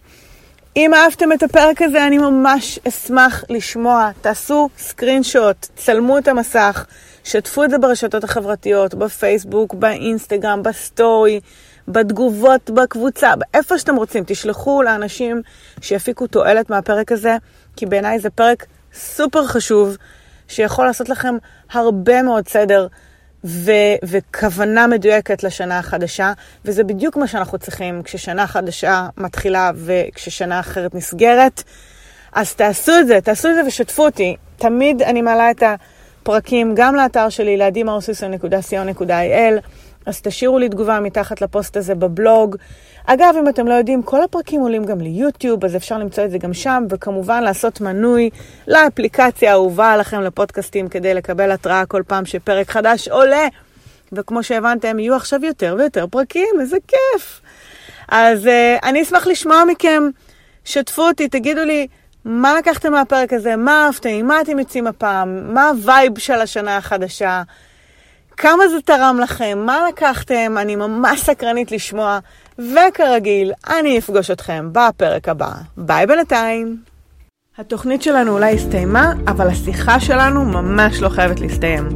אם 0.77 0.95
אהבתם 0.95 1.33
את 1.33 1.43
הפרק 1.43 1.83
הזה, 1.83 2.07
אני 2.07 2.19
ממש 2.19 2.79
אשמח 2.89 3.45
לשמוע. 3.49 4.11
תעשו 4.21 4.69
סקרין 4.79 5.23
שוט, 5.23 5.67
צלמו 5.77 6.19
את 6.19 6.29
המסך, 6.29 6.87
שתפו 7.25 7.65
את 7.65 7.71
זה 7.71 7.79
ברשתות 7.79 8.25
החברתיות, 8.25 8.95
בפייסבוק, 8.95 9.75
באינסטגרם, 9.75 10.63
בסטורי. 10.63 11.41
בתגובות 11.89 12.71
בקבוצה, 12.71 13.33
איפה 13.55 13.79
שאתם 13.79 13.97
רוצים, 13.97 14.25
תשלחו 14.27 14.83
לאנשים 14.83 15.43
שיפיקו 15.81 16.27
תועלת 16.27 16.71
מהפרק 16.71 17.13
הזה, 17.13 17.37
כי 17.77 17.87
בעיניי 17.87 18.19
זה 18.19 18.31
פרק 18.31 18.67
סופר 18.95 19.47
חשוב, 19.47 19.97
שיכול 20.49 20.87
לעשות 20.87 21.09
לכם 21.09 21.35
הרבה 21.73 22.23
מאוד 22.23 22.49
סדר 22.49 22.87
ו- 23.45 23.97
וכוונה 24.05 24.87
מדויקת 24.87 25.43
לשנה 25.43 25.79
החדשה, 25.79 26.33
וזה 26.65 26.85
בדיוק 26.85 27.17
מה 27.17 27.27
שאנחנו 27.27 27.59
צריכים 27.59 28.03
כששנה 28.03 28.47
חדשה 28.47 29.09
מתחילה 29.17 29.71
וכששנה 29.75 30.61
אחרת 30.61 30.95
נסגרת. 30.95 31.63
אז 32.33 32.55
תעשו 32.55 32.93
את 33.01 33.07
זה, 33.07 33.21
תעשו 33.21 33.49
את 33.49 33.55
זה 33.55 33.63
ושתפו 33.67 34.05
אותי. 34.05 34.37
תמיד 34.57 35.03
אני 35.03 35.23
מעלה 35.23 35.51
את 35.51 35.63
הפרקים 35.63 36.73
גם 36.77 36.95
לאתר 36.95 37.29
שלי, 37.29 37.57
להדימאוסיסון.co.il. 37.57 39.61
אז 40.07 40.21
תשאירו 40.21 40.59
לי 40.59 40.69
תגובה 40.69 41.01
מתחת 41.01 41.41
לפוסט 41.41 41.77
הזה 41.77 41.95
בבלוג. 41.95 42.57
אגב, 43.07 43.35
אם 43.39 43.49
אתם 43.49 43.67
לא 43.67 43.75
יודעים, 43.75 44.03
כל 44.03 44.23
הפרקים 44.23 44.61
עולים 44.61 44.85
גם 44.85 45.01
ליוטיוב, 45.01 45.65
אז 45.65 45.77
אפשר 45.77 45.99
למצוא 45.99 46.25
את 46.25 46.31
זה 46.31 46.39
גם 46.39 46.55
שם, 46.55 46.85
וכמובן 46.91 47.43
לעשות 47.43 47.81
מנוי 47.81 48.31
לאפליקציה 48.69 49.51
האהובה 49.51 49.93
עליכם 49.93 50.21
לפודקאסטים 50.21 50.89
כדי 50.89 51.15
לקבל 51.15 51.51
התראה 51.51 51.87
כל 51.87 52.03
פעם 52.07 52.27
שפרק 52.27 52.71
חדש 52.71 53.09
עולה. 53.09 53.49
וכמו 54.13 54.43
שהבנתם, 54.43 54.99
יהיו 54.99 55.15
עכשיו 55.15 55.45
יותר 55.45 55.75
ויותר 55.79 56.07
פרקים, 56.07 56.61
איזה 56.61 56.77
כיף. 56.89 57.41
אז 58.09 58.47
אה, 58.47 58.49
אני 58.83 59.03
אשמח 59.03 59.27
לשמוע 59.27 59.65
מכם, 59.65 60.03
שתפו 60.65 61.03
אותי, 61.03 61.29
תגידו 61.29 61.65
לי 61.65 61.87
מה 62.25 62.55
לקחתם 62.59 62.93
מהפרק 62.93 63.33
הזה, 63.33 63.57
מה 63.57 63.87
אהבתם, 63.87 64.27
מה 64.27 64.41
אתם 64.41 64.59
יוצאים 64.59 64.87
הפעם, 64.87 65.55
מה 65.55 65.69
ה 65.69 65.79
vibe 65.79 66.19
של 66.19 66.41
השנה 66.41 66.77
החדשה. 66.77 67.43
כמה 68.37 68.69
זה 68.69 68.77
תרם 68.85 69.19
לכם, 69.23 69.59
מה 69.67 69.79
לקחתם, 69.89 70.55
אני 70.59 70.77
ממש 70.77 71.21
סקרנית 71.21 71.73
לשמוע, 71.73 72.19
וכרגיל, 72.59 73.53
אני 73.79 73.99
אפגוש 73.99 74.31
אתכם 74.31 74.69
בפרק 74.73 75.29
הבא. 75.29 75.53
ביי 75.77 76.07
בינתיים. 76.07 76.77
התוכנית 77.59 78.03
שלנו 78.03 78.33
אולי 78.33 78.55
הסתיימה, 78.55 79.13
אבל 79.29 79.49
השיחה 79.49 80.01
שלנו 80.01 80.45
ממש 80.45 81.01
לא 81.01 81.09
חייבת 81.09 81.41
להסתיים. 81.41 81.89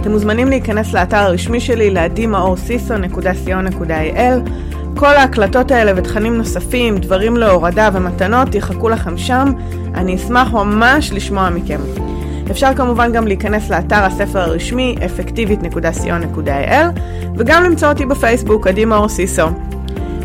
אתם 0.00 0.10
מוזמנים 0.10 0.48
להיכנס 0.48 0.92
לאתר 0.92 1.16
הרשמי 1.16 1.60
שלי, 1.60 1.90
להדימאורסיסו.co.il. 1.90 4.50
כל 4.96 5.16
ההקלטות 5.16 5.70
האלה 5.70 5.92
ותכנים 5.96 6.36
נוספים, 6.36 6.98
דברים 6.98 7.36
להורדה 7.36 7.90
ומתנות 7.92 8.54
יחכו 8.54 8.88
לכם 8.88 9.18
שם. 9.18 9.52
אני 9.94 10.16
אשמח 10.16 10.52
ממש 10.52 11.12
לשמוע 11.12 11.50
מכם. 11.50 12.09
אפשר 12.50 12.74
כמובן 12.74 13.12
גם 13.12 13.26
להיכנס 13.26 13.70
לאתר 13.70 14.04
הספר 14.04 14.38
הרשמי 14.40 14.96
אפקטיבית.co.il 15.04 17.00
וגם 17.36 17.64
למצוא 17.64 17.88
אותי 17.88 18.06
בפייסבוק, 18.06 18.66
עדי 18.66 18.84
מאור 18.84 19.08
סיסו. 19.08 19.46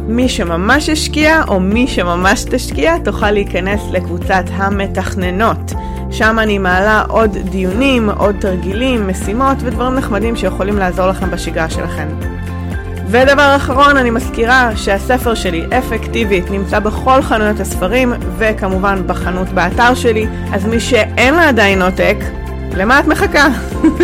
מי 0.07 0.29
שממש 0.29 0.89
השקיע 0.89 1.41
או 1.47 1.59
מי 1.59 1.87
שממש 1.87 2.43
תשקיע 2.43 2.97
תוכל 2.97 3.31
להיכנס 3.31 3.81
לקבוצת 3.91 4.43
המתכננות, 4.51 5.73
שם 6.11 6.39
אני 6.39 6.57
מעלה 6.57 7.03
עוד 7.09 7.37
דיונים, 7.37 8.09
עוד 8.09 8.35
תרגילים, 8.39 9.07
משימות 9.07 9.57
ודברים 9.59 9.95
נחמדים 9.95 10.35
שיכולים 10.35 10.77
לעזור 10.77 11.07
לכם 11.07 11.31
בשגרה 11.31 11.69
שלכם. 11.69 12.34
ודבר 13.07 13.55
אחרון, 13.55 13.97
אני 13.97 14.09
מזכירה 14.09 14.69
שהספר 14.75 15.33
שלי, 15.33 15.65
אפקטיבית, 15.77 16.51
נמצא 16.51 16.79
בכל 16.79 17.21
חנויות 17.21 17.59
הספרים, 17.59 18.13
וכמובן 18.37 19.03
בחנות 19.07 19.49
באתר 19.49 19.93
שלי, 19.93 20.27
אז 20.53 20.65
מי 20.65 20.79
שאין 20.79 21.33
לה 21.33 21.49
עדיין 21.49 21.81
עותק, 21.81 22.17
למה 22.77 22.99
את 22.99 23.07
מחכה? 23.07 23.47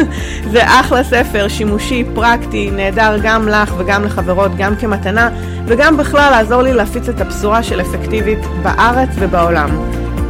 זה 0.52 0.64
אחלה 0.66 1.04
ספר, 1.04 1.48
שימושי, 1.48 2.04
פרקטי, 2.16 2.72
נהדר 2.72 3.18
גם 3.24 3.48
לך 3.48 3.74
וגם 3.78 4.04
לחברות, 4.04 4.52
גם 4.58 4.76
כמתנה, 4.76 5.30
וגם 5.66 5.98
בכלל 5.98 6.32
לעזור 6.32 6.62
לי 6.62 6.74
להפיץ 6.74 7.10
את 7.10 7.22
הבשורה 7.22 7.64
של 7.64 7.82
אפקטיבית 7.82 8.40
בארץ 8.64 9.10
ובעולם. 9.16 9.70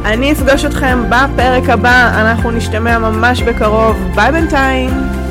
אני 0.04 0.32
אפגוש 0.32 0.64
אתכם 0.64 0.98
בפרק 1.08 1.68
הבא, 1.68 2.10
אנחנו 2.14 2.50
נשתמע 2.50 2.98
ממש 2.98 3.42
בקרוב. 3.42 3.96
ביי 4.14 4.32
בינתיים! 4.32 5.21